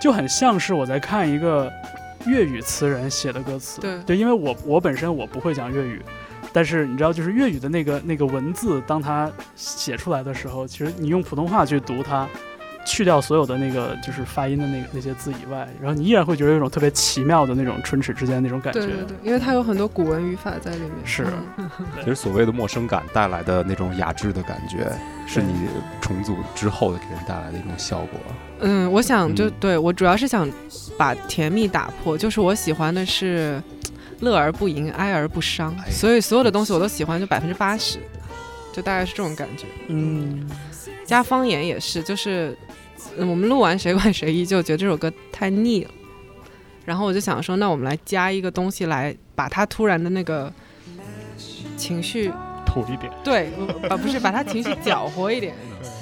[0.00, 1.72] 就很像是我在看一个
[2.26, 3.98] 粤语词人写的歌词，对。
[4.04, 6.02] 对，因为我我本身我不会讲粤语，
[6.56, 12.26] 但是你知道，就是粤语的那个那个文字，当它写出来的时候，其实你用普通话去读它，
[12.86, 18.80] 去掉所有的那个就是发音的那个那些字以外，然后你依然会觉得有一种特别奇妙的那种唇齿之间的那种感觉。
[18.80, 20.90] 对对对，因为它有很多古文语法在里面。
[21.04, 21.26] 是
[21.58, 21.70] 嗯
[22.02, 24.90] 其实所谓的陌生感带来的那种雅致的感觉，
[25.26, 25.68] 是你
[26.00, 28.18] 重组之后的给人带来的一种效果。
[28.60, 30.50] 嗯，我想就嗯对我主要是想
[30.96, 33.62] 把甜蜜打破，就是我喜欢的是
[34.20, 37.98] 乐而不淫，哀而不伤，哎所以所有的东西我都喜欢，就百分之八十，
[38.72, 39.66] 就大概是这种感觉。
[39.88, 40.48] 嗯，
[41.04, 42.56] 加方言也是，就是、
[43.18, 45.90] 嗯我们录完《谁管谁依旧》，觉得这首歌太腻了，
[46.84, 50.52] 然后我就想说，那我们来加一个东西来把它突然的那个
[51.76, 52.30] 情绪，
[52.66, 53.10] 土一点。
[53.24, 53.50] 对，
[53.88, 55.54] 把不是把它情绪搅和一点。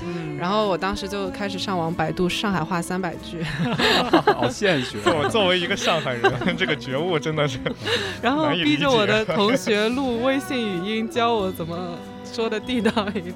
[0.03, 3.43] 嗯然后我当时就开始上网百度上海话三百句，
[4.35, 7.59] 好现学我作作为一个上海人，这个觉悟真的是
[8.21, 11.77] 然后逼着我的同学录微信语音，教我怎么
[12.25, 13.35] 说的地道一点。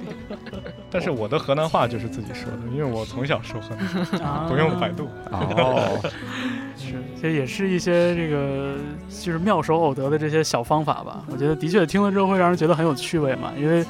[0.90, 5.08] 但是我的河南话就是自己说的，因为我从小说河南话， 啊不用百度。
[5.30, 6.00] 哦，
[6.76, 8.74] 是，这也是一些这个
[9.08, 11.22] 就是妙手偶得的这些小方法吧。
[11.30, 13.84] 我觉得的确听了之后会让人觉得很有趣味嘛，因为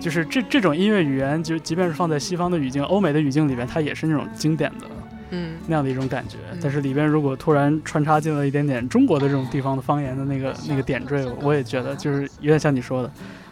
[0.00, 4.86] 就是这这种音乐语言，就即便是放在西方的语境、欧美的语境里边，它也是那种经典的
[5.30, 6.58] 嗯，那样的一种感觉嗯。
[6.62, 13.10] 但是里边如果突然穿插进了一点点中国的这种地方的方言的那个那个点缀，我也觉得就是有点像你说的，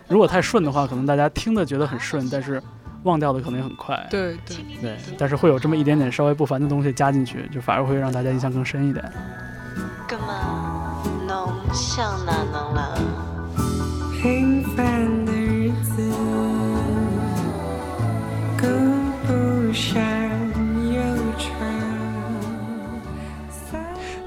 [0.09, 2.63] 如果太顺的话，可能大家听的觉得很顺，但是
[3.03, 4.07] 忘掉的可能也很快。
[4.11, 9.05] 对对，对，但是会有这么一点点稍微不凡的东西加进去，就反而会让大家印象更深一点。
[10.07, 12.99] 葛么侬想哪能了？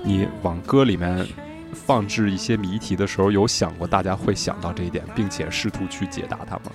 [0.03, 1.25] 你往歌里面
[1.73, 6.71] 放置一些谜题的时候，有想过大家会想到这一点，并且试图去解答它吗？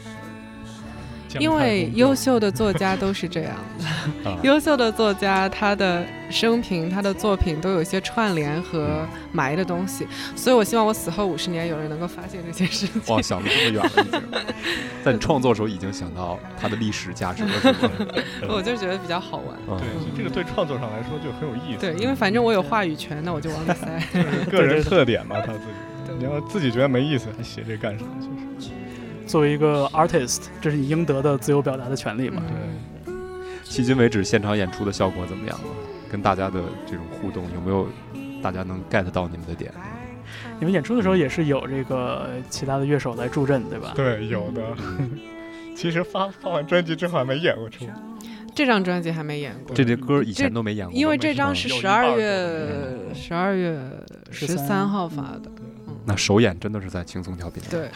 [1.40, 3.84] 因为优秀的作家都是这样的。
[4.30, 13.14] 啊，优秀的作家，他的生平、他的作品都有一些串联和埋的东西，所以我希望我死后五十年有人能够发现这些事情。
[13.14, 14.22] 哇，想的这么远了，已经，
[15.04, 17.90] 在你创作的时候已经想到它的历史价值了，是吗？
[18.50, 19.56] 我就觉得比较好玩。
[19.68, 21.80] 嗯对这个对创作上来说就很有意思。
[21.80, 24.02] 对，因为反正我有话语权，那我就往里塞。
[24.50, 25.64] 个人特点嘛，他自己。
[26.18, 28.04] 你要自己觉得没意思，还写这干啥？
[28.20, 28.41] 就是
[29.32, 32.42] 作为一个 artist，这是你应得的自由表达的权利嘛。
[33.06, 33.14] 对，
[33.64, 35.58] 迄今为止现场演出的效果怎么样？
[36.10, 37.88] 跟大家的这种互动有没有
[38.42, 39.72] 大家能 get 到你们的点？
[40.58, 43.94] 你们演出的时候也是有这个其他的乐手来助阵，对吧？
[43.96, 44.62] 对，有的。
[45.74, 47.86] 其实发发完专辑之后还没演过出，
[48.54, 53.80] 这张专辑还没演过，这些歌以前都没演过，因为这张是十二月十二月
[54.30, 55.50] 十三号发的。
[56.04, 57.62] 那首演真的是在轻松调频。
[57.70, 57.90] 对，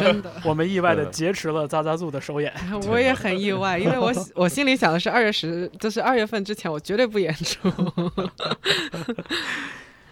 [0.00, 0.30] 真的。
[0.44, 2.52] 我们意外的劫持了扎扎组的首演。
[2.88, 7.68] 我也很意外，因为我 我心里想的是二月十，就是二月份之前我绝对不演出。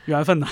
[0.07, 0.49] 缘分呐，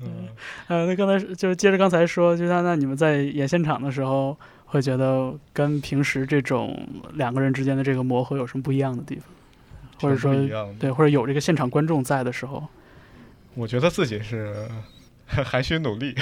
[0.00, 0.28] 嗯，
[0.68, 9.24] 呃，那刚才就是接着刚才说，就像那你们在演现场的时候，会觉得跟平时这种两个人之间的这个磨合有什么不一样的地方？
[10.00, 10.32] 或者说
[10.78, 12.64] 对，或者有这个现场观众在的时候，
[13.54, 14.54] 我觉得自己是
[15.44, 16.14] 还需努力，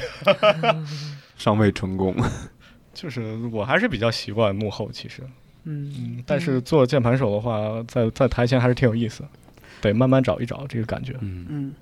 [1.37, 2.15] 尚未成功。
[2.95, 5.23] 就是我还是比较习惯幕后，其实，
[5.63, 9.29] 嗯，嗯，但是做键盘手的话，在在台前还是挺有意思的，
[9.81, 11.15] 得慢慢找一找这个感觉。
[11.21, 11.75] 嗯，嗯，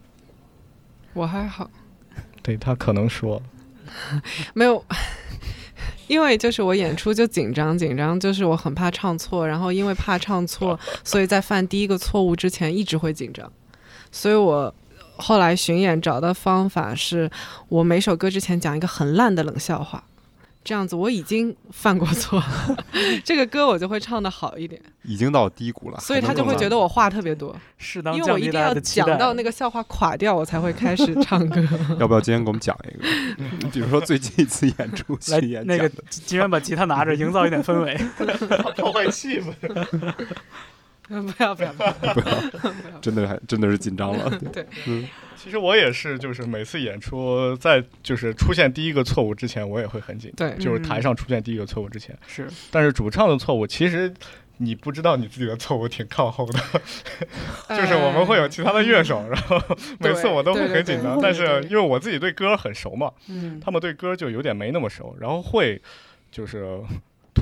[1.14, 1.70] 我还好，
[2.42, 3.40] 对他可能说，
[4.52, 4.84] 没有，
[6.06, 13.50] 因为就是我演出就紧张紧张，就是我很怕唱错，然后因为怕唱错，所以在犯第一个错误之前一直会紧张，
[14.12, 14.74] 所以我。
[15.16, 17.30] 后来巡演找的方法是，
[17.68, 20.02] 我每首歌之前讲一个很烂的冷笑话，
[20.62, 22.84] 这样子我已经犯过错了，
[23.24, 28.74] 这个歌我就会唱的好一点，已经到低谷了，所以他就会觉得我话特别多，适当因为我一定要。
[28.80, 31.62] 讲到那个笑话垮掉，我才会开始唱歌。
[31.98, 32.96] 要不要今天给我们讲一
[33.62, 33.68] 个？
[33.72, 37.96] 比如说最近一次演出演那个今天把吉他拿着，营造一点氛围。
[38.76, 39.54] 破坏气氛。
[41.08, 42.72] 不要不要不要不要！
[43.00, 44.30] 真的还真的是紧张了。
[44.52, 44.66] 对，
[45.36, 50.50] 其实我也是，就是每次演出在就是出现第一个错误之前，我也会很紧张。
[50.50, 54.12] 对就是台上出现第一个错误之前，是，但是主唱的错误其实。
[54.58, 56.58] 你不知道你自己的错误挺靠后的，
[57.76, 59.60] 就是我们会有其他的乐手，然后
[59.98, 65.78] 每次我都会很紧张，但是因为我自己对歌很熟嘛，嗯，他们对歌就有点没那么熟，然后会
[66.30, 66.80] 就是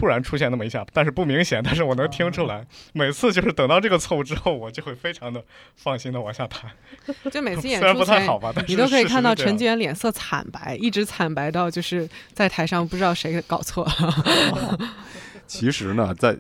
[0.05, 2.67] 突突然出现那么一下，但是不明显，但是我能听出来。
[2.93, 5.43] 每次就是等到这个错误之后，我就会非常的
[5.77, 6.71] 放心的往下弹。
[7.33, 14.79] 就每次演 虽然出前不太好吧，但是你都可以看到陈建脸色惨白，一直惨白到就是在台上不知道谁搞错了。
[15.49, 16.37] 其实呢，在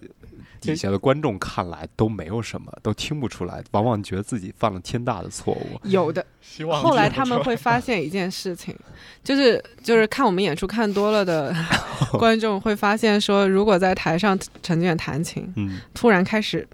[0.64, 5.80] 底下的观众看来都没有什么，都听不出来，往往觉得自己犯了天大的错误。
[5.84, 8.74] 有的， 希望后来他们会发现一件事情，
[9.22, 11.54] 就是就是看我们演出看多了的
[12.18, 16.66] 观众会发现说，如果在台上陈建弹琴，嗯，突然开始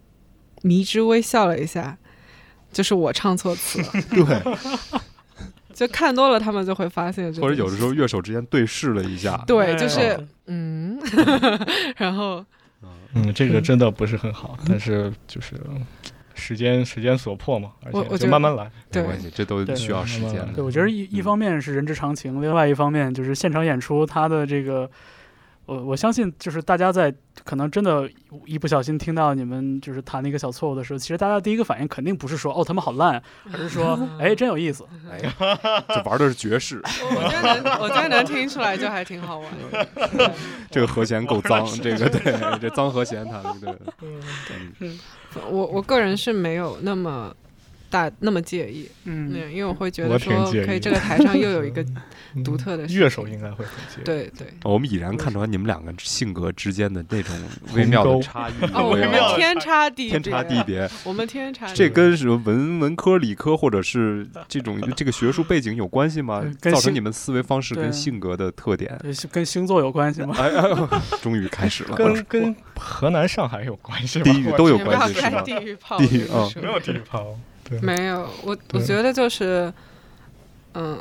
[0.62, 1.96] 迷之微笑了一下，
[2.72, 3.88] 就是我唱错词了。
[4.10, 4.56] 对，
[5.74, 11.00] 就看多了，他们就会发现，或者有的时候乐手之间对视了一下，对，哎就是嗯，
[11.96, 12.44] 然后
[13.14, 15.56] 嗯，这个真的不是很好，但是就是
[16.34, 18.70] 时间时间所迫嘛，而且就慢慢来。
[18.92, 20.46] 没关系，这都对需要时间。
[20.54, 24.90] 对，我觉得一一方面是人之常情，另外一方面就是现场演出，它的这个，
[25.70, 27.14] 我我相信就是大家在
[27.44, 28.10] 可能真的
[28.44, 34.84] 一不小心听到你们就是弹了一个小错误的时候，其实大家第一个反应肯定不是说哦他们好烂， 而是说哎真有意思。
[35.08, 35.20] 哎，
[35.88, 40.32] 这玩的是爵士，我觉得能，我觉得能听出来就还挺好玩的。
[40.72, 43.78] 这个和弦够脏，这个对，这脏和弦弹的
[44.80, 44.90] 对。
[45.48, 47.32] 我我个人是没有那么
[47.90, 51.82] 大那么介意，嗯，嗯，因为我会觉得说，挺介意可以这个台上又有一个
[52.36, 54.04] 嗯独特的事乐手应该会很介意。
[54.04, 54.46] 对对。
[54.62, 57.34] 我们已然看出来你们两个性格之间的那种
[57.74, 60.88] 微妙的差异，哦，我微妙天差地别，天差地，别。
[61.02, 61.76] 我们天差地别。
[61.76, 68.96] 这跟什么文文科、理科，或者是这种这个学术背景有关系吗造成你们思维方式跟性格的特点？
[69.32, 70.32] 跟星座有关系吗？
[70.38, 74.24] 哎哎，终于开始了，跟跟河南、上海有关系吗？
[74.24, 75.42] 地域都有关系是吗？
[75.42, 77.36] 地域炮，地狱嗯我跟你说没有地域炮。
[77.70, 79.72] 对，没有，我我觉得就是，
[80.74, 81.00] 嗯，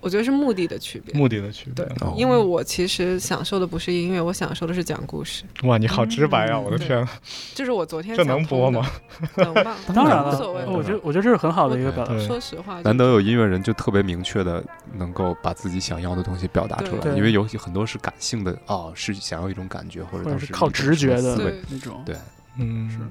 [0.00, 1.12] 我觉得是目的的区别。
[1.14, 1.96] 目的的区别对。
[2.00, 5.42] 哦，因为我其实享受的不是音乐，我享受的是讲故事。
[5.64, 6.58] 哇，你好直白啊！
[6.58, 7.08] 我的对天，
[7.54, 8.88] 就是我昨天这能播吗？？
[9.36, 9.76] 能吧？
[9.92, 12.16] 当然了，无所谓我觉得我觉得这是很好的一个表达。
[12.20, 22.00] 说实话，难得有音乐人就特别明确的能够把自己想要的东西表达出来，因为有很多是感性的哦，是想要一种感觉，或者或者是靠直觉的对那种。
[22.06, 22.14] 对，
[22.56, 23.08] 嗯，反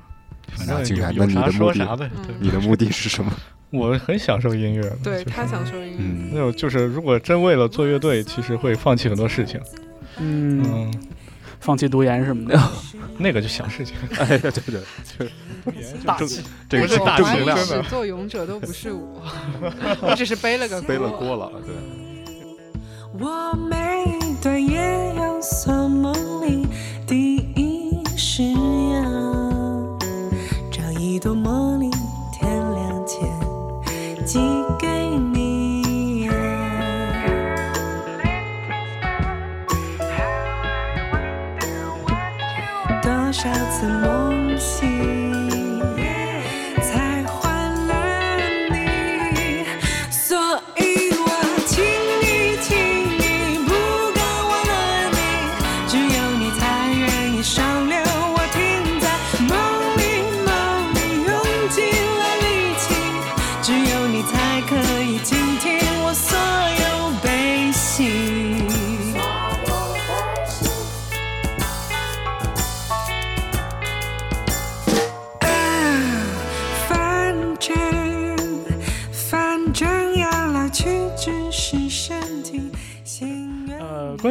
[0.68, 2.10] 那正竟然那你有有啥的目的说啥呗。
[2.16, 3.32] 嗯对，你的目的是什么？
[3.72, 4.82] 我很享受音乐。
[5.04, 5.98] 对就是他享受音乐。
[6.00, 9.60] 嗯那，种就是，如果真为了做乐队，其实会放弃很多事情。
[10.20, 10.94] 嗯，嗯，
[11.60, 12.60] 放弃读研什么的，
[13.20, 13.94] 那个就想事情。
[14.18, 14.62] 哎，对对
[15.18, 15.26] 对，
[15.66, 16.42] 就大气。
[16.70, 19.22] 这个不是大能量的始作俑者都不是我，
[20.02, 21.76] 我只是背了个背了锅了，对。
[23.20, 23.76] 我每
[24.42, 25.42] 段夜有
[31.18, 31.90] 一朵茉莉，
[32.32, 33.28] 天亮前
[34.24, 34.38] 寄
[34.78, 34.88] 给
[35.34, 36.30] 你。
[43.02, 45.17] 多少次梦醒，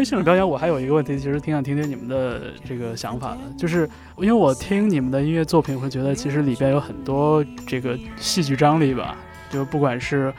[0.07, 9.17] 现场表演，我还有一个问题，其实挺想听听你们的这个想法的，就是因为我听你们的音乐作品，会觉得其实里边有很多这个戏剧张力吧，
[9.51, 10.33] 就不管是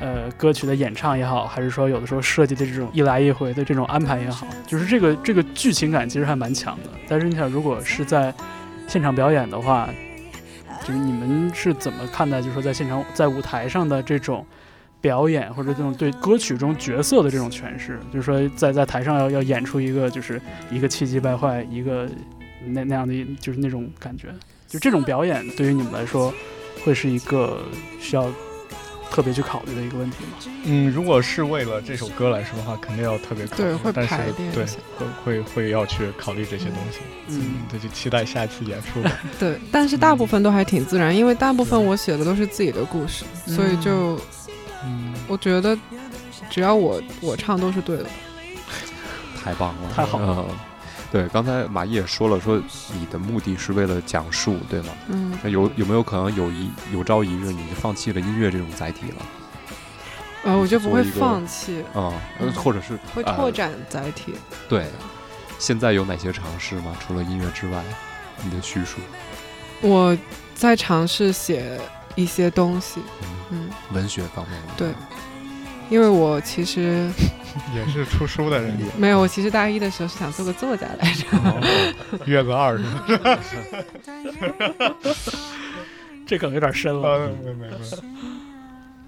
[0.00, 6.90] 呃歌曲的演唱也好，还是说有的时候设计的这种一来一回的这种安排也好，就是这个这个剧情感其实还蛮强的。
[7.06, 8.34] 但是你想，如果是在
[8.88, 9.88] 现场表演的话，
[10.80, 14.44] 就是你们是怎么看待，就是说在现场在舞台上的这种
[15.02, 20.40] 表演，或者这种对歌曲中角色的这种诠释，就是说在在台上要要演出一个就是
[20.70, 22.08] 一个气急败坏，一个
[22.68, 24.28] 那那样的一就是那种感觉，
[24.68, 26.32] 就这种表演对于你们来说
[26.84, 27.60] 会是一个
[28.00, 28.30] 需要
[29.10, 30.38] 特别去考虑的一个问题吗？
[30.64, 33.62] 嗯，如果是为了这首歌来说的话，肯定要特别考虑。
[33.64, 34.16] 对会但是
[34.54, 34.64] 对，
[34.96, 37.00] 会会会要去考虑这些东西。
[37.28, 39.10] 嗯，对，就期待下一次演出吧。
[39.38, 44.18] 对，但是大部分都还挺自然，因为大部分我写的都是自己的故事，所以就
[44.84, 45.76] 嗯，我觉得
[46.50, 48.06] 只要我我唱都是对的。
[49.42, 50.46] 太棒了，太好了。
[50.48, 50.56] 嗯。
[51.10, 52.58] 对，刚才马毅也说了，说
[52.94, 54.88] 你的目的是为了讲述，对吗？
[55.08, 59.16] 嗯，那有有没有可能有一有朝一日你就放弃了音乐这种载体了？
[60.44, 64.34] 呃，我就不会放弃，啊、呃或者是会呃拓展载体。
[64.70, 64.86] 对，
[65.58, 66.96] 现在有哪些尝试吗？
[67.06, 67.84] 除了音乐之外，
[68.42, 68.98] 你的叙述，
[69.82, 70.16] 我
[70.54, 71.78] 在尝试写
[72.14, 73.28] 一些东西，嗯，
[73.92, 74.92] 文学方面的，对
[75.90, 77.10] 因为我其实
[77.74, 81.26] 也是出书的人， 没有，我其实大一的时候是想做个作家来着。
[82.24, 82.84] 月子二是
[83.18, 83.38] 吧？
[86.26, 87.08] 这梗有点深了。
[87.08, 87.76] 啊，没没没。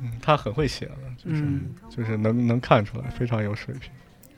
[0.02, 3.90] 嗯，他很会写了，就是、嗯，就是能能看出来，非常有水平。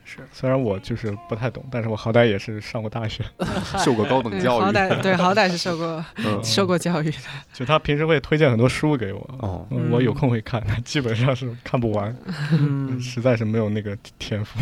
[0.07, 3.23] 是虽然我就是不太懂，但是我好歹也是上过大学。
[3.83, 7.17] 受过高等，教育，好歹对， 好歹是受过嗯受过教育的。
[7.53, 12.15] 就他平时会推荐很多书给我，哦，嗯我有空会看，基本上是看不完，
[12.53, 14.57] 嗯，实在是没有那个天赋。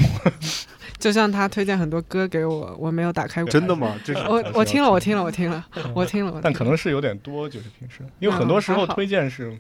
[0.98, 3.50] 就像他推荐很多歌给我，我没有打开过。
[3.52, 3.96] 真的吗？
[4.04, 6.32] 就是我我听了，我听了，我听了，我听了。
[6.32, 9.56] 我但可能是有点多，就是平时，因为很嗯多时候推荐是，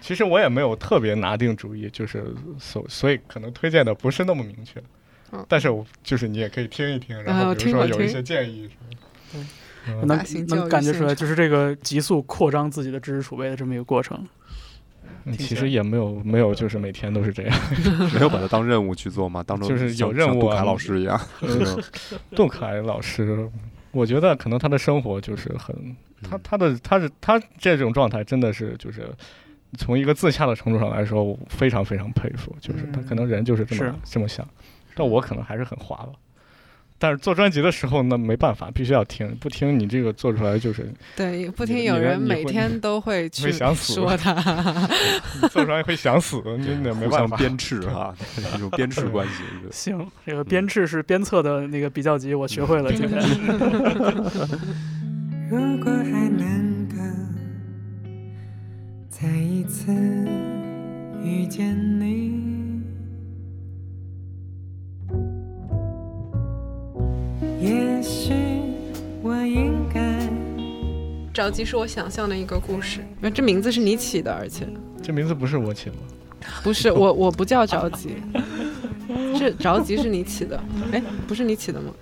[0.00, 2.24] 其实我也没有特别拿定主意，就是
[2.58, 4.82] 所所以可能推荐的不是那么明确。
[5.32, 5.44] 嗯。
[5.48, 7.96] 但是我就是你也可以听一听，然后比如说听我听。
[7.98, 8.68] 有一些建议
[9.84, 10.18] 什么能
[10.48, 14.26] 能感觉出来，就是这个急速扩张自己的知识储备的这么一个过程。
[15.38, 17.58] 其实也没有没有，就是每天都是这样。
[18.14, 19.42] 没有把它当任务去做嘛？
[19.42, 21.78] 当成就是有任务啊杜凯老师一样，呃
[22.34, 23.48] 杜凯老师，
[23.90, 29.08] 我觉得可能他的生活就是很，他他的他是他这种状态真的是就是。
[29.76, 33.06] 从一个自洽的程度上来说，我非常非常佩服，就是他嗯。
[33.06, 33.94] 可能人就是这么、是。
[34.02, 34.48] 这么想，
[34.98, 36.08] 但我可能还是很滑吧。
[37.00, 44.34] 但是做专辑的时候，那没办法，必须要听，不听你这个做出来就是 对，不听有人每天 都会会去想死说他。
[45.48, 47.36] 做出来会想死，真的没办法。
[47.36, 48.12] 鞭笞哈，
[48.52, 49.44] 一种鞭笞关系。
[49.70, 52.92] 行，这个鞭笞是鞭策的那个比较级，我学会了。
[52.92, 53.20] 今天
[55.48, 56.96] 如果还能够
[59.08, 59.92] 再一次
[61.22, 62.67] 遇见你，
[67.60, 68.32] 也许
[69.22, 70.18] 我应该。
[71.32, 74.66] 着急是我想象的一个故事，那这名字是你起的，而且
[75.02, 76.02] 这名字不是我起的吗？
[76.62, 78.10] 不是我，我不叫着急，
[79.38, 80.60] 这着急是你起的，
[80.92, 81.92] 哎，不是你起的吗？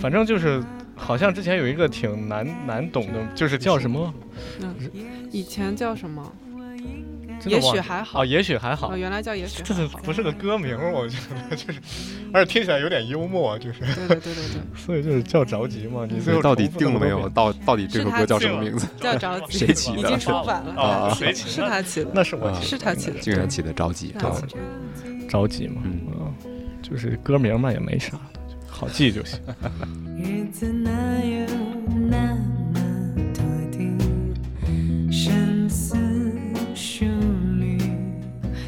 [0.00, 0.62] 反正就是，
[0.96, 4.12] 好像之前有一个挺难难懂的，就是叫什么？
[5.30, 6.32] 以前叫什么？
[7.46, 8.96] 也许还好哦，也许还好哦，。
[8.96, 9.98] 原来叫也许这是还好。
[10.04, 10.76] 不是个歌名？
[10.92, 11.16] 我觉
[11.48, 11.80] 得就是，
[12.32, 16.06] 而且听起来有点幽默，就是，对对对对对， 所以就是叫着急嘛。
[16.08, 17.28] 你最后到底定了没有？
[17.30, 18.86] 到到底这首歌叫什么名字？
[19.00, 21.68] 叫着急， 谁起的已经出版了，啊，谁起是的？
[21.68, 25.28] 他起的，啊那是我起是他起的，竟然起的着急，啊是他起的。
[25.28, 25.82] 着急嘛。
[25.84, 26.00] 嗯
[26.44, 26.50] 嗯，
[26.82, 29.38] 就是歌名嘛，也没啥的，好记就行。
[30.18, 30.90] 日子哪
[31.24, 31.46] 有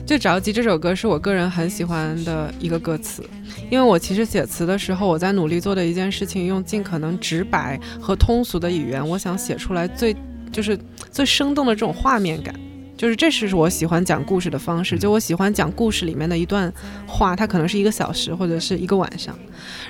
[0.04, 3.24] 就着急这首歌是我个人很喜欢的一个歌词，
[3.70, 10.14] 因为我其实写词的时候，我在努力做的一件事情，用尽可能直白和通俗的语言，我想写出来最
[10.50, 10.78] 就是
[11.10, 12.54] 最生动的这种画面感。
[13.02, 16.72] 就是这是我喜欢讲故事的方式，就我喜欢讲故事里面的一段
[17.04, 19.36] 话，它可能是一个小时或者是一个晚上，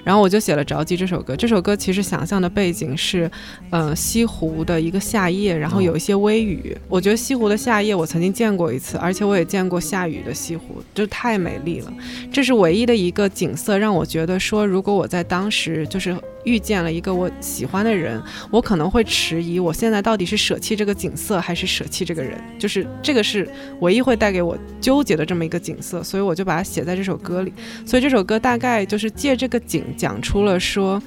[0.03, 1.37] 然后我就写了《着急》这首歌。
[1.37, 3.31] 这首歌其实想象的背景是，
[3.69, 6.75] 呃，西湖的一个夏夜，然后有一些微雨。
[6.89, 11.93] 我觉得西湖的夏夜我曾经见过一次，而且我也见过下雨的西湖，就太美丽了。
[12.33, 22.39] 这是唯一的一个景色，让我觉得说，如果我在当时就是遇见了一个我喜欢的人，我可能会迟疑，我现在到底是舍弃这个景色，还是舍弃这个人？
[22.59, 23.49] 就是这个是
[23.81, 27.53] 唯一会带给我纠结的这么一个景色，所以我就把它写在这首歌里。
[27.87, 31.03] 所以这首歌大概就是借这个景讲出了说。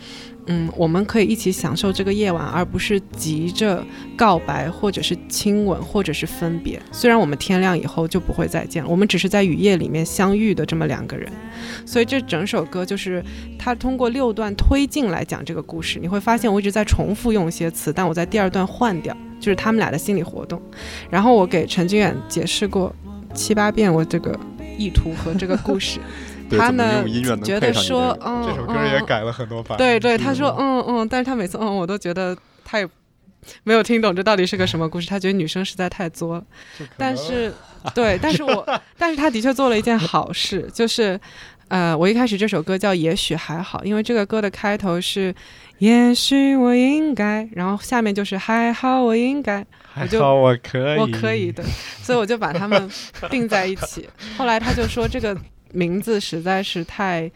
[0.48, 3.84] 嗯，我们可以一起享受这个夜晚，而不是急着
[4.16, 6.80] 告白，或者是亲吻，或者是分别。
[6.92, 11.32] 虽然我们天亮以后就不会再见了，我们只是在雨夜里面相遇的这么两个人。
[11.84, 13.24] 所以这整首歌就是
[13.58, 16.00] 它通过六段推进来讲这个故事。
[16.00, 20.62] 你会发现我一直在重复用一些词，但我在第二段换掉，就是他们俩的心理活动。
[21.10, 22.96] 然后我给陈君远解释过
[23.34, 24.40] 七八遍我这个
[24.78, 26.00] 意图和这个故事。
[26.50, 28.30] 对，怎么他呢用音乐能觉配上你得说这，个？
[28.30, 29.78] 嗯，这首歌也嗯改了很多版。
[29.78, 32.88] 对对，他说嗯嗯，但是他每次嗯，我都觉得他也
[33.64, 36.44] 没有听懂这到底是个什么故事，他觉得女生实在太作了。
[36.98, 37.54] 但是
[37.94, 38.66] 对，但是我
[38.98, 41.20] 但是他的确做了一件好事，就是
[41.68, 45.34] 呃，我一开始这首歌叫《也许还好》，因为这个歌的开头是
[45.80, 51.64] “也许我应该”，然后下面就是“还好我应该”，还就好我可以，我可以的，
[52.04, 52.90] 所以我就把它们
[53.32, 54.08] 并在一起。
[54.38, 55.36] 后来他就说这个
[55.76, 57.30] 名字实在是太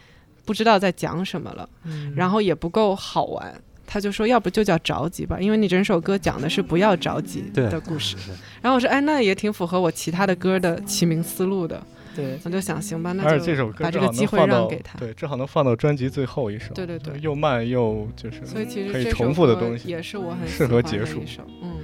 [0.46, 3.54] 不知道在讲什么了，嗯然后也不够好玩。
[3.92, 8.16] 他就说，要不就叫着急吧，因为你整首歌讲的是不要着急的故事。
[8.62, 11.84] 然后我说，哎，那也挺符合我其他的歌的起名思路的。
[12.16, 15.00] 对，我就想行吧，那就这首歌把这个机会让给他。
[15.00, 16.72] 对，正好能放到专辑最后一首。
[16.76, 21.24] 对对对又慢又就是所以其实可以重复的东西也是我很适合结束
[21.64, 21.78] 嗯。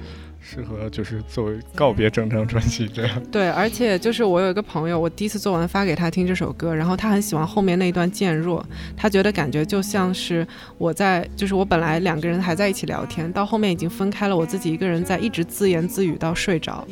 [0.47, 3.23] 适合就是作为告别整张专辑这样。
[3.31, 8.63] 对，而且就是我有一个朋友，我第一次做完发给他听这首歌，然后他很喜欢后面那一段渐弱，
[8.95, 16.87] 他觉得感觉就像是我在，就是我本来两个人还在一起聊天，到后面已经分开了，我自己一个人在一直自言自语到睡着。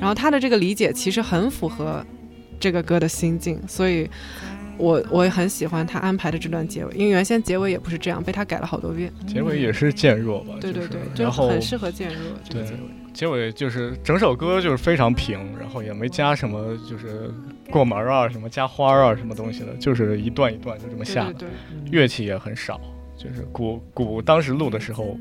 [0.00, 2.04] 然后他的这个理解其实很符合
[2.58, 4.10] 这个歌的心境，所以
[4.80, 9.12] 我我也很喜欢他安排的这段结尾，因为原先结尾也不是这样，被他改了好多遍。
[9.26, 10.54] 结尾也是渐弱吧？
[10.60, 12.78] 就是对对对，就然后很适合渐弱这个对结尾。
[13.12, 17.28] 结尾就是整首歌就是非常平，然后也没加什么就是
[17.68, 21.32] 过门啊、什么加花啊、什么东西的，就是一段一段就这么下的。
[21.32, 22.80] 对对对，乐器也很少，
[23.16, 25.18] 就是鼓鼓当时录的时候，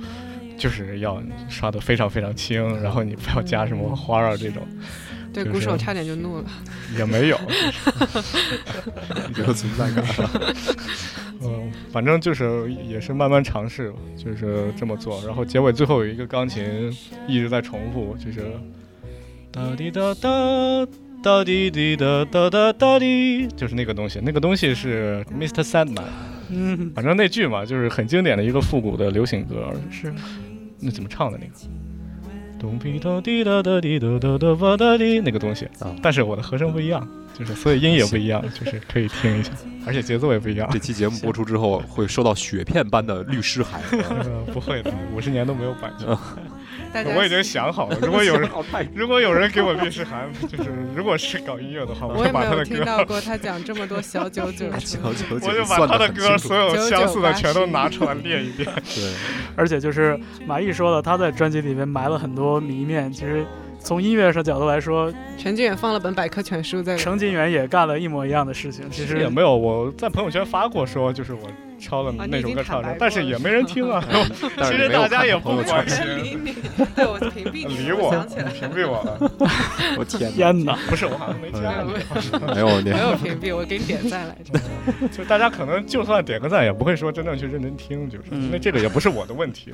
[0.55, 4.61] 就是要刷的非常非常轻，然后你不要加什么花啊这种，
[5.43, 6.45] 对，鼓手差点就怒了。
[6.97, 7.37] 也没有，
[9.35, 10.03] 没 有存在感。
[11.41, 16.91] 嗯，反正就是也是慢慢尝试，就是这么做，然后结尾最后有一个钢琴
[17.27, 18.51] 一直在重复，就是
[19.51, 20.29] 哒滴哒哒。
[21.21, 25.61] 哒滴滴哒哒哒哒滴，就是那个东西，那个东西是 Mr.
[25.61, 26.05] Sandman，
[26.49, 30.13] 嗯，反正那句嘛，就是很经典的一个复古的流行歌，是
[30.79, 31.53] 那怎么唱的那个？
[32.59, 37.07] 咚滴哒滴哒哒滴哒哒哒吧哒滴那个东西啊但是我的和声不一样，
[37.37, 39.51] 就是所以音也不一样，就是可以听一下，
[39.87, 40.77] 而且节奏也不一样这。
[40.77, 43.81] 期节目播出之后，会收到雪片般的律师函。
[43.91, 46.07] 呃不会的，五十年都没有版权。
[46.93, 48.49] 大家我已经想好了，如果有人
[48.93, 54.99] 如果有人给我律师函，就是如果是搞音乐的话，我也没就把他的有听到歌，过他讲这么多小九九 小。
[54.99, 58.67] 九九我就把他的歌所有相似的全都拿出来练一遍。
[58.95, 59.13] 对，
[59.55, 63.11] 而且就是马毅说了，他在专辑里面埋了很多谜面。
[63.11, 63.45] 其实
[63.79, 67.03] 从音乐上角度来说，陈俊远放了本百科全书在里面。
[67.03, 68.89] 程金远也干了一模一样的事情。
[68.89, 71.49] 其实也没有，我在朋友圈发过说，就是我
[71.79, 74.03] 抄了那首歌唱的，但是也没人听啊。
[74.63, 76.05] 其实大家也不关心，
[76.43, 76.53] 你，
[76.95, 79.17] 对我屏蔽你，理我我想起来，屏蔽我了。
[79.97, 81.93] 我天哪，天哪，不是，我好像没加你。
[82.53, 84.59] 没有你没有屏蔽，我给你点赞来着。
[85.09, 89.71] 就大家可能就算点个赞，也不会说真正去认真听，就是嗯那这个也不是我的问题，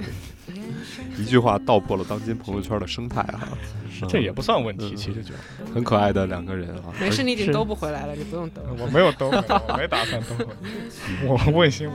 [1.17, 3.47] 一句话道破了当今朋友圈的生态哈，
[4.07, 5.33] 这也不算问题，嗯其实就
[5.73, 6.93] 很可爱的两个人啊。
[6.99, 8.61] 没事，你已经兜不回来了，你不用兜。
[8.79, 10.51] 我没有兜回来，我没打算兜回来，
[11.25, 11.94] 我问心无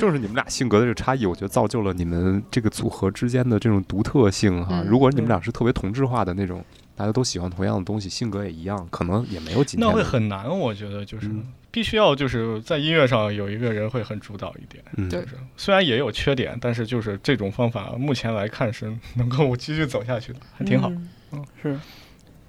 [0.00, 4.80] 正是你们俩性格的这个差异，我觉得造就了你们这个组合之间的这种独特性哈。
[4.80, 6.64] 嗯如果你们俩是特别同质化的那种，
[6.96, 9.94] 大家都喜欢同样的东西，性格也一样，可能也没有今天那。
[9.94, 14.82] 会很难，我觉得就是嗯必须要就是在音乐上有一个人会很主导一点。
[14.96, 20.90] 嗯，对就是虽然也有缺点，但是就是这种方法目前来看是能够继续走下去的，还挺好。
[21.32, 21.78] 嗯是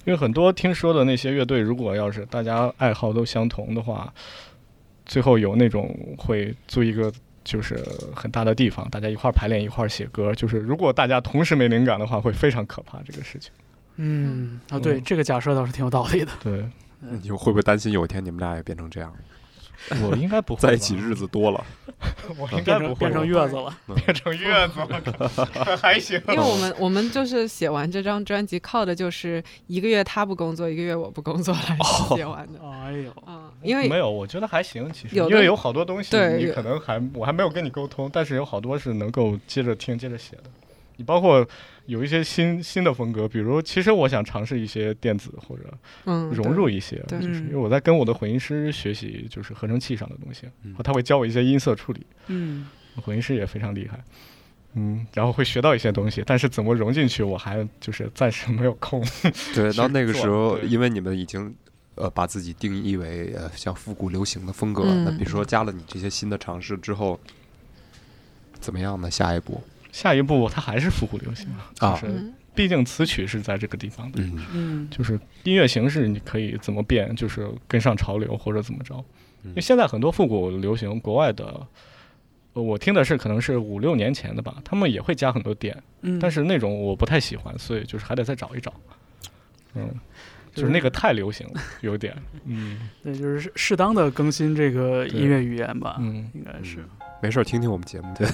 [0.04, 4.12] 因为很多听说的那些乐队，如果要是大家爱好都相同的话，
[5.06, 7.84] 最后有那种会租一个就是
[8.16, 10.34] 很大的地方，大家一块儿排练一块儿写歌。
[10.36, 13.52] 就是如果大家同时没灵感的话，会非常可怕这个事情。
[13.98, 16.32] 嗯啊，对，嗯这个假设倒是挺有道理的。
[16.42, 16.66] 对
[17.00, 19.14] 你会不会担心有一天你们俩也变成这样，
[20.10, 21.66] 我应该不会在一起日子多了？
[22.38, 26.22] 我应该不会变成月子了，变成月子了， 还行。
[26.30, 31.78] 因为我们我们就是写完这张专辑，靠的就是一个月他不工作，一个月我不工作来
[32.16, 32.60] 写完的。
[32.62, 40.44] 哎呦，啊，因为没有，我觉得还行，其实有因为有好多东西你可能还我还没有跟你沟通，但是有好多是能够接着听、接着写的。
[40.98, 41.46] 你包括
[41.86, 45.74] 有一些新新的风格，比如其实我想尝试一些电子或者
[46.06, 52.68] 嗯融入一些，对就是嗯因为我在跟我的混音师学习，就是合成器上的东西，嗯他会教我一些音色处理，嗯
[53.02, 54.00] 混音师也非常厉害。
[54.74, 59.04] 嗯，然后会学到一些东西，但是怎么融进去，我还就是暂时没有空。
[59.54, 61.54] 对，到那个时候，因为你们已经
[61.96, 64.84] 呃把自己定义为呃像复古流行的风格。
[64.86, 67.20] 嗯那比如说加了你这些新的尝试之后，
[68.62, 69.12] 怎么样呢？
[69.12, 69.62] 下一步
[69.92, 71.48] 下一步它还是复古流行
[71.80, 78.96] 啊就是嗯毕竟词曲是在这个地方的，嗯嗯就是音乐形式你可以怎么变，就是跟上潮流或者怎么着。
[79.44, 81.66] 嗯因为现在很多复古流行，国外的，
[82.54, 88.72] 呃我听的是可能是五六年前的吧，他们也会加很多点，嗯，但是那种我不太喜欢，所以就是还得再找一找。
[89.74, 89.90] 嗯，
[90.54, 92.14] 就是那个太流行了，有点，
[92.46, 96.86] 嗯 对，就是适适当的更新这个音乐语言吧，嗯，应该是。
[97.22, 98.28] 没事儿，听听我们节目，对，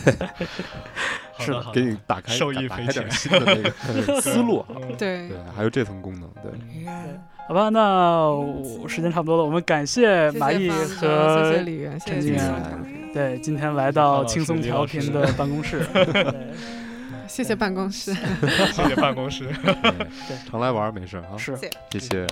[1.39, 3.09] 是的给你打开受益匪浅。
[3.11, 4.65] 新的那个 思路
[4.97, 5.27] 对。
[5.27, 6.51] 对，还有这层功能，对，
[7.47, 15.85] 好吧，那我时间差不多了，我们感谢谢马毅和谢谢李源，谢陈静远，对今天来到轻松调频的办公室。
[17.27, 17.53] 谢谢。
[17.55, 18.13] 办公室。
[18.73, 19.47] 谢谢办公室，
[20.27, 21.57] 对常来玩没事啊，是。
[21.91, 22.25] 谢谢。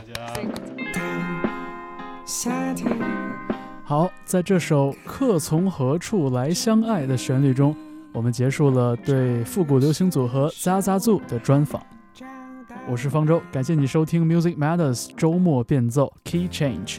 [3.87, 7.75] 好，在这首《客从何处来相爱》的旋律中，
[8.13, 11.79] 我们结束了对复古流行组合 Zaza z o 的专访。
[12.89, 16.97] 我是方舟，感谢你收听 Music Matters 周末变奏 Key Change。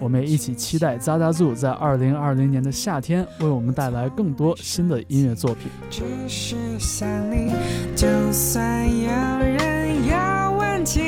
[0.00, 5.70] 我们也一起期待 Zaza z o 在2020年的夏天为我们带来更多新的音乐作品。
[5.90, 7.52] 只是想你，
[7.94, 11.00] 就算有人要问题，